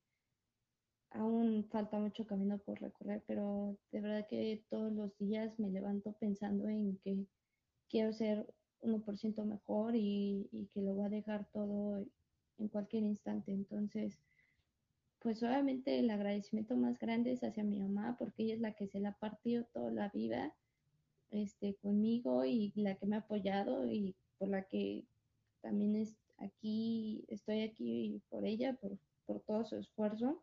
aún 1.10 1.68
falta 1.72 1.98
mucho 1.98 2.28
camino 2.28 2.60
por 2.60 2.80
recorrer, 2.80 3.24
pero 3.26 3.80
de 3.92 4.00
verdad 4.00 4.28
que 4.30 4.64
todos 4.70 4.92
los 4.92 5.18
días 5.18 5.58
me 5.58 5.72
levanto 5.72 6.14
pensando 6.20 6.70
en 6.70 7.00
que 7.00 7.26
quiero 7.90 8.14
ser 8.14 8.46
1% 8.82 9.44
mejor 9.44 9.96
y, 9.96 10.48
y 10.52 10.68
que 10.68 10.84
lo 10.84 10.94
voy 10.94 11.06
a 11.08 11.10
dejar 11.10 11.48
todo 11.52 12.06
en 12.60 12.68
cualquier 12.68 13.02
instante. 13.02 13.54
Entonces, 13.54 14.20
pues 15.18 15.42
obviamente 15.42 15.98
el 15.98 16.12
agradecimiento 16.12 16.78
más 16.78 17.00
grande 17.00 17.32
es 17.32 17.44
hacia 17.44 17.64
mi 17.64 17.80
mamá 17.80 18.18
porque 18.20 18.44
ella 18.44 18.54
es 18.54 18.62
la 18.62 18.74
que 18.74 18.86
se 18.86 19.00
la 19.00 19.10
ha 19.10 19.18
partido 19.18 19.66
toda 19.74 19.90
la 19.90 20.10
vida 20.10 20.54
este, 21.34 21.76
conmigo 21.76 22.46
y 22.46 22.72
la 22.76 22.96
que 22.96 23.06
me 23.06 23.16
ha 23.16 23.20
apoyado 23.20 23.92
y 23.92 24.16
por 24.38 24.50
la 24.50 24.64
que 24.64 25.04
también 25.62 25.96
es 25.96 26.16
aquí, 26.38 27.26
estoy 27.28 27.62
aquí 27.62 28.22
por 28.30 28.46
ella, 28.46 28.74
por, 28.74 28.98
por 29.26 29.42
todo 29.42 29.66
su 29.66 29.78
esfuerzo. 29.78 30.42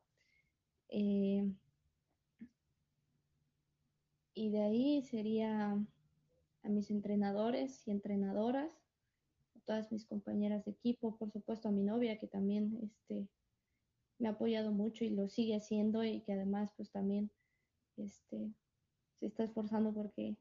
Eh, 0.89 1.49
y 4.35 4.51
de 4.51 4.63
ahí 4.63 5.03
sería 5.03 5.79
a 6.63 6.69
mis 6.69 6.91
entrenadores 6.91 7.87
y 7.87 7.91
entrenadoras, 7.91 8.73
a 9.57 9.61
todas 9.67 9.93
mis 9.93 10.05
compañeras 10.05 10.65
de 10.65 10.73
equipo, 10.73 11.17
por 11.17 11.31
supuesto 11.31 11.69
a 11.69 11.73
mi 11.73 11.83
novia 11.83 12.19
que 12.19 12.27
también 12.27 12.79
este, 12.83 13.29
me 14.19 14.29
ha 14.29 14.33
apoyado 14.33 14.73
mucho 14.73 15.05
y 15.05 15.11
lo 15.11 15.29
sigue 15.29 15.57
haciendo 15.57 16.03
y 16.05 16.21
que 16.23 16.33
además 16.33 16.73
pues 16.77 16.91
también 16.91 17.31
este, 17.97 18.51
se 19.21 19.27
está 19.27 19.45
esforzando 19.45 19.93
porque, 19.93 20.37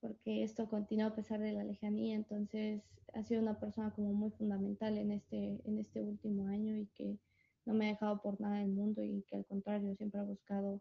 porque 0.00 0.42
esto 0.42 0.68
continúa 0.68 1.08
a 1.08 1.14
pesar 1.14 1.40
de 1.40 1.52
la 1.52 1.64
lejanía. 1.64 2.16
Entonces 2.16 2.82
ha 3.14 3.22
sido 3.24 3.42
una 3.42 3.58
persona 3.58 3.92
como 3.92 4.12
muy 4.12 4.30
fundamental 4.30 4.96
en 4.98 5.12
este, 5.12 5.60
en 5.64 5.78
este 5.78 6.02
último 6.02 6.46
año 6.48 6.76
y 6.76 6.86
que 6.94 7.18
no 7.66 7.74
me 7.74 7.86
ha 7.86 7.88
dejado 7.92 8.20
por 8.22 8.40
nada 8.40 8.58
del 8.58 8.70
mundo 8.70 9.04
y 9.04 9.22
que 9.28 9.36
al 9.36 9.46
contrario 9.46 9.94
siempre 9.96 10.20
ha 10.20 10.24
buscado 10.24 10.80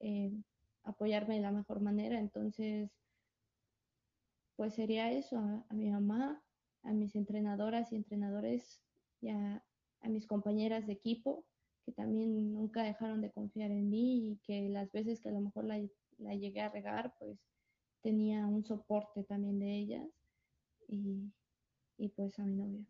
eh, 0.00 0.32
apoyarme 0.84 1.36
de 1.36 1.42
la 1.42 1.52
mejor 1.52 1.80
manera. 1.80 2.18
Entonces, 2.18 2.90
pues 4.56 4.74
sería 4.74 5.12
eso, 5.12 5.38
a, 5.38 5.74
mi 5.74 5.90
mamá, 5.90 6.42
a 6.82 6.92
mis 6.92 7.14
entrenadoras 7.14 7.92
y 7.92 7.96
entrenadores 7.96 8.80
y 9.20 9.28
a, 9.28 9.62
mis 10.04 10.26
compañeras 10.26 10.86
de 10.86 10.94
equipo 10.94 11.44
que 11.84 11.92
también 11.92 12.54
nunca 12.54 12.82
dejaron 12.82 13.20
de 13.20 13.30
confiar 13.30 13.70
en 13.70 13.90
mí 13.90 14.30
y 14.30 14.36
que 14.38 14.68
las 14.68 14.90
veces 14.92 15.20
que 15.20 15.28
a 15.28 15.32
lo 15.32 15.40
mejor 15.40 15.64
la, 15.64 15.80
la 16.18 16.34
llegué 16.34 16.60
a 16.60 16.70
regar, 16.70 17.14
pues 17.18 17.38
tenía 18.02 18.46
un 18.46 18.64
soporte 18.64 19.24
también 19.24 19.58
de 19.58 19.74
ellas 19.76 20.08
y, 20.88 21.32
y 21.96 22.08
pues 22.08 22.38
a 22.38 22.44
mi 22.44 22.54
novia. 22.56 22.86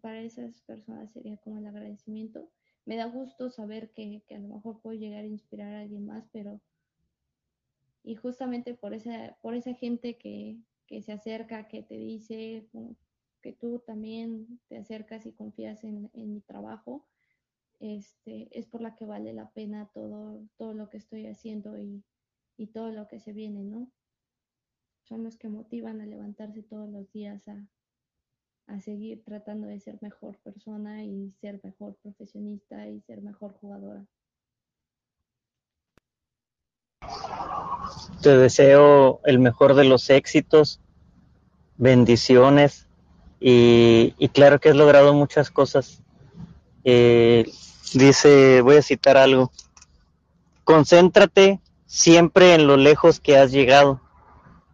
Para 0.00 0.20
esas 0.20 0.62
personas 0.62 1.12
sería 1.12 1.36
como 1.38 1.58
el 1.58 1.66
agradecimiento. 1.66 2.50
Me 2.84 2.96
da 2.96 3.06
gusto 3.06 3.50
saber 3.50 3.90
que, 3.92 4.22
que 4.26 4.36
a 4.36 4.38
lo 4.38 4.48
mejor 4.48 4.80
puedo 4.80 4.98
llegar 4.98 5.24
a 5.24 5.28
inspirar 5.28 5.74
a 5.74 5.80
alguien 5.80 6.06
más, 6.06 6.28
pero 6.32 6.60
y 8.06 8.14
justamente 8.14 8.74
por 8.74 8.94
esa, 8.94 9.36
por 9.42 9.54
esa 9.54 9.74
gente 9.74 10.16
que, 10.16 10.60
que 10.86 11.02
se 11.02 11.12
acerca, 11.12 11.66
que 11.66 11.82
te 11.82 11.96
dice 11.96 12.68
que 13.42 13.52
tú 13.52 13.80
también 13.80 14.60
te 14.68 14.78
acercas 14.78 15.26
y 15.26 15.32
confías 15.32 15.82
en, 15.82 16.08
en, 16.14 16.32
mi 16.32 16.40
trabajo, 16.40 17.04
este, 17.80 18.48
es 18.56 18.66
por 18.66 18.80
la 18.80 18.94
que 18.94 19.06
vale 19.06 19.32
la 19.32 19.50
pena 19.50 19.90
todo, 19.92 20.46
todo 20.56 20.72
lo 20.72 20.88
que 20.88 20.98
estoy 20.98 21.26
haciendo 21.26 21.76
y, 21.78 22.04
y 22.56 22.68
todo 22.68 22.92
lo 22.92 23.08
que 23.08 23.18
se 23.18 23.32
viene, 23.32 23.64
¿no? 23.64 23.90
Son 25.08 25.22
los 25.22 25.36
que 25.36 25.48
motivan 25.48 26.00
a 26.00 26.06
levantarse 26.06 26.62
todos 26.62 26.88
los 26.88 27.10
días 27.12 27.46
a, 27.48 27.66
a 28.66 28.80
seguir 28.80 29.22
tratando 29.24 29.68
de 29.68 29.78
ser 29.78 29.98
mejor 30.00 30.36
persona 30.38 31.04
y 31.04 31.32
ser 31.40 31.60
mejor 31.62 31.96
profesionista 32.02 32.88
y 32.88 33.00
ser 33.02 33.22
mejor 33.22 33.52
jugadora. 33.52 34.04
Te 38.22 38.36
deseo 38.36 39.20
el 39.24 39.38
mejor 39.38 39.74
de 39.74 39.84
los 39.84 40.10
éxitos, 40.10 40.80
bendiciones 41.76 42.88
y, 43.38 44.12
claro 44.32 44.58
que 44.58 44.70
has 44.70 44.76
logrado 44.76 45.14
muchas 45.14 45.50
cosas. 45.50 46.02
Eh, 46.84 47.48
dice, 47.94 48.60
voy 48.62 48.76
a 48.76 48.82
citar 48.82 49.16
algo, 49.16 49.52
concéntrate 50.64 51.60
siempre 51.86 52.54
en 52.54 52.66
lo 52.66 52.76
lejos 52.76 53.20
que 53.20 53.36
has 53.36 53.52
llegado, 53.52 54.00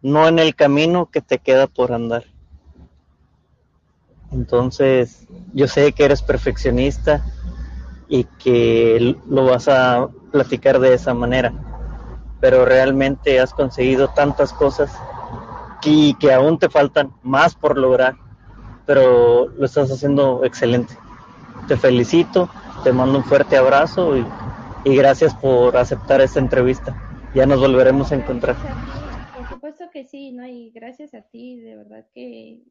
no 0.03 0.27
en 0.27 0.37
el 0.37 0.53
camino 0.53 1.09
que 1.09 1.21
te 1.21 1.39
queda 1.39 1.65
por 1.65 1.93
andar. 1.93 2.25
Entonces, 4.31 5.25
yo 5.53 5.67
sé 5.67 5.93
que 5.93 6.05
eres 6.05 6.21
perfeccionista 6.21 7.23
y 8.09 8.25
que 8.25 9.15
lo 9.27 9.45
vas 9.45 9.67
a 9.67 10.07
platicar 10.31 10.79
de 10.79 10.93
esa 10.93 11.13
manera, 11.13 11.53
pero 12.41 12.65
realmente 12.65 13.39
has 13.39 13.53
conseguido 13.53 14.09
tantas 14.09 14.51
cosas 14.53 14.91
y 15.83 16.13
que 16.15 16.33
aún 16.33 16.59
te 16.59 16.69
faltan 16.69 17.13
más 17.23 17.55
por 17.55 17.77
lograr, 17.77 18.15
pero 18.85 19.47
lo 19.47 19.65
estás 19.65 19.89
haciendo 19.91 20.43
excelente. 20.43 20.97
Te 21.67 21.77
felicito, 21.77 22.49
te 22.83 22.91
mando 22.91 23.19
un 23.19 23.23
fuerte 23.23 23.55
abrazo 23.55 24.17
y, 24.17 24.25
y 24.83 24.95
gracias 24.95 25.33
por 25.33 25.77
aceptar 25.77 26.21
esta 26.21 26.39
entrevista. 26.39 26.95
Ya 27.33 27.45
nos 27.45 27.59
volveremos 27.59 28.11
a 28.11 28.15
encontrar. 28.15 28.55
Que 29.93 30.05
sí, 30.05 30.31
¿no? 30.31 30.47
Y 30.47 30.71
gracias 30.71 31.13
a 31.13 31.21
ti, 31.21 31.55
de 31.57 31.75
verdad 31.75 32.09
que 32.11 32.63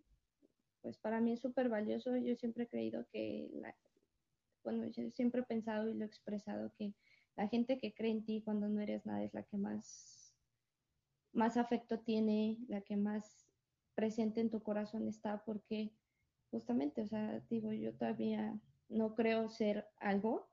pues 0.81 0.99
para 0.99 1.21
mí 1.21 1.35
es 1.35 1.41
súper 1.41 1.69
valioso. 1.69 2.17
Yo 2.17 2.35
siempre 2.35 2.65
he 2.65 2.69
creído 2.69 3.07
que, 3.13 3.49
la, 3.53 3.77
bueno, 4.65 4.87
yo 4.89 5.09
siempre 5.13 5.43
he 5.43 5.45
pensado 5.45 5.89
y 5.89 5.95
lo 5.95 6.03
he 6.03 6.09
expresado 6.09 6.73
que 6.77 6.95
la 7.37 7.47
gente 7.47 7.79
que 7.79 7.95
cree 7.95 8.11
en 8.11 8.25
ti 8.25 8.43
cuando 8.43 8.69
no 8.69 8.81
eres 8.81 9.07
nada 9.07 9.23
es 9.23 9.33
la 9.35 9.45
que 9.45 9.57
más, 9.57 10.35
más 11.33 11.57
afecto 11.57 12.01
tiene, 12.01 12.59
la 12.67 12.81
que 12.81 12.97
más 12.97 13.47
presente 13.95 14.41
en 14.41 14.51
tu 14.51 14.61
corazón 14.61 15.07
está, 15.07 15.45
porque 15.45 15.93
justamente, 16.51 17.03
o 17.03 17.07
sea, 17.07 17.39
digo, 17.49 17.73
yo 17.73 17.95
todavía 17.95 18.59
no 18.89 19.15
creo 19.15 19.49
ser 19.49 19.87
algo, 20.01 20.51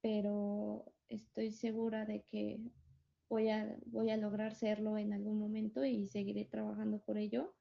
pero 0.00 0.90
estoy 1.10 1.52
segura 1.52 2.06
de 2.06 2.22
que 2.22 2.60
voy 3.28 3.48
a, 3.48 3.76
voy 3.86 4.10
a 4.10 4.16
lograr 4.16 4.54
serlo 4.54 4.98
en 4.98 5.12
algún 5.12 5.38
momento 5.38 5.84
y 5.84 6.08
seguiré 6.08 6.44
trabajando 6.44 6.98
por 7.00 7.18
ello. 7.18 7.54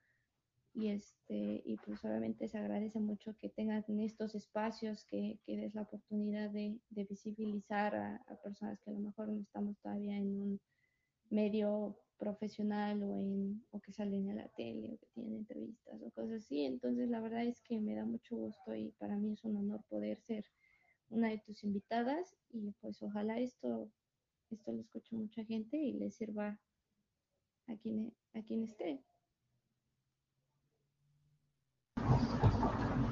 Y 0.73 0.89
este 0.89 1.63
y 1.65 1.77
pues 1.85 2.03
obviamente 2.03 2.49
se 2.49 2.57
agradece 2.57 2.99
mucho 2.99 3.35
que 3.37 3.47
tengan 3.47 3.85
estos 4.01 4.35
espacios 4.35 5.05
que, 5.05 5.39
que 5.45 5.55
des 5.55 5.73
la 5.73 5.83
oportunidad 5.83 6.49
de, 6.49 6.77
de 6.89 7.03
visibilizar 7.05 7.95
a, 7.95 8.21
personas 8.43 8.81
que 8.81 8.89
a 8.89 8.93
lo 8.93 8.99
mejor 8.99 9.29
no 9.29 9.39
estamos 9.39 9.77
todavía 9.79 10.17
en 10.17 10.27
un 10.27 10.61
medio 11.29 11.97
profesional 12.17 13.01
o 13.03 13.15
en 13.15 13.63
o 13.71 13.79
que 13.79 13.93
salen 13.93 14.29
a 14.29 14.35
la 14.35 14.49
tele 14.49 14.93
o 14.93 14.97
que 14.97 15.07
tienen 15.13 15.35
entrevistas 15.35 16.01
o 16.01 16.11
cosas 16.11 16.43
así. 16.43 16.65
Entonces 16.65 17.09
la 17.09 17.21
verdad 17.21 17.45
es 17.45 17.61
que 17.61 17.79
me 17.79 17.95
da 17.95 18.03
mucho 18.03 18.35
gusto 18.35 18.75
y 18.75 18.91
para 18.99 19.15
mí 19.15 19.31
es 19.31 19.45
un 19.45 19.55
honor 19.55 19.81
poder 19.87 20.19
ser 20.19 20.45
una 21.09 21.29
de 21.29 21.37
tus 21.37 21.63
invitadas 21.63 22.35
y 22.49 22.71
pues 22.81 23.01
ojalá 23.01 23.39
esto 23.39 23.89
esto 24.51 24.71
lo 24.71 24.81
escuche 24.81 25.15
mucha 25.15 25.43
gente 25.43 25.77
y 25.77 25.93
le 25.93 26.11
sirva 26.11 26.57
a 27.67 27.75
quien 27.77 28.13
a 28.33 28.41
quien 28.41 28.63
esté 28.63 29.03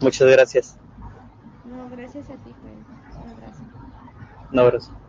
Muchas 0.02 0.30
gracias. 0.30 0.78
No, 1.66 1.90
gracias 1.90 2.30
a 2.30 2.36
ti, 2.36 2.54
Juan. 2.62 2.86
Un 3.24 3.30
abrazo. 3.32 3.64
Un 4.52 4.60
abrazo. 4.60 5.03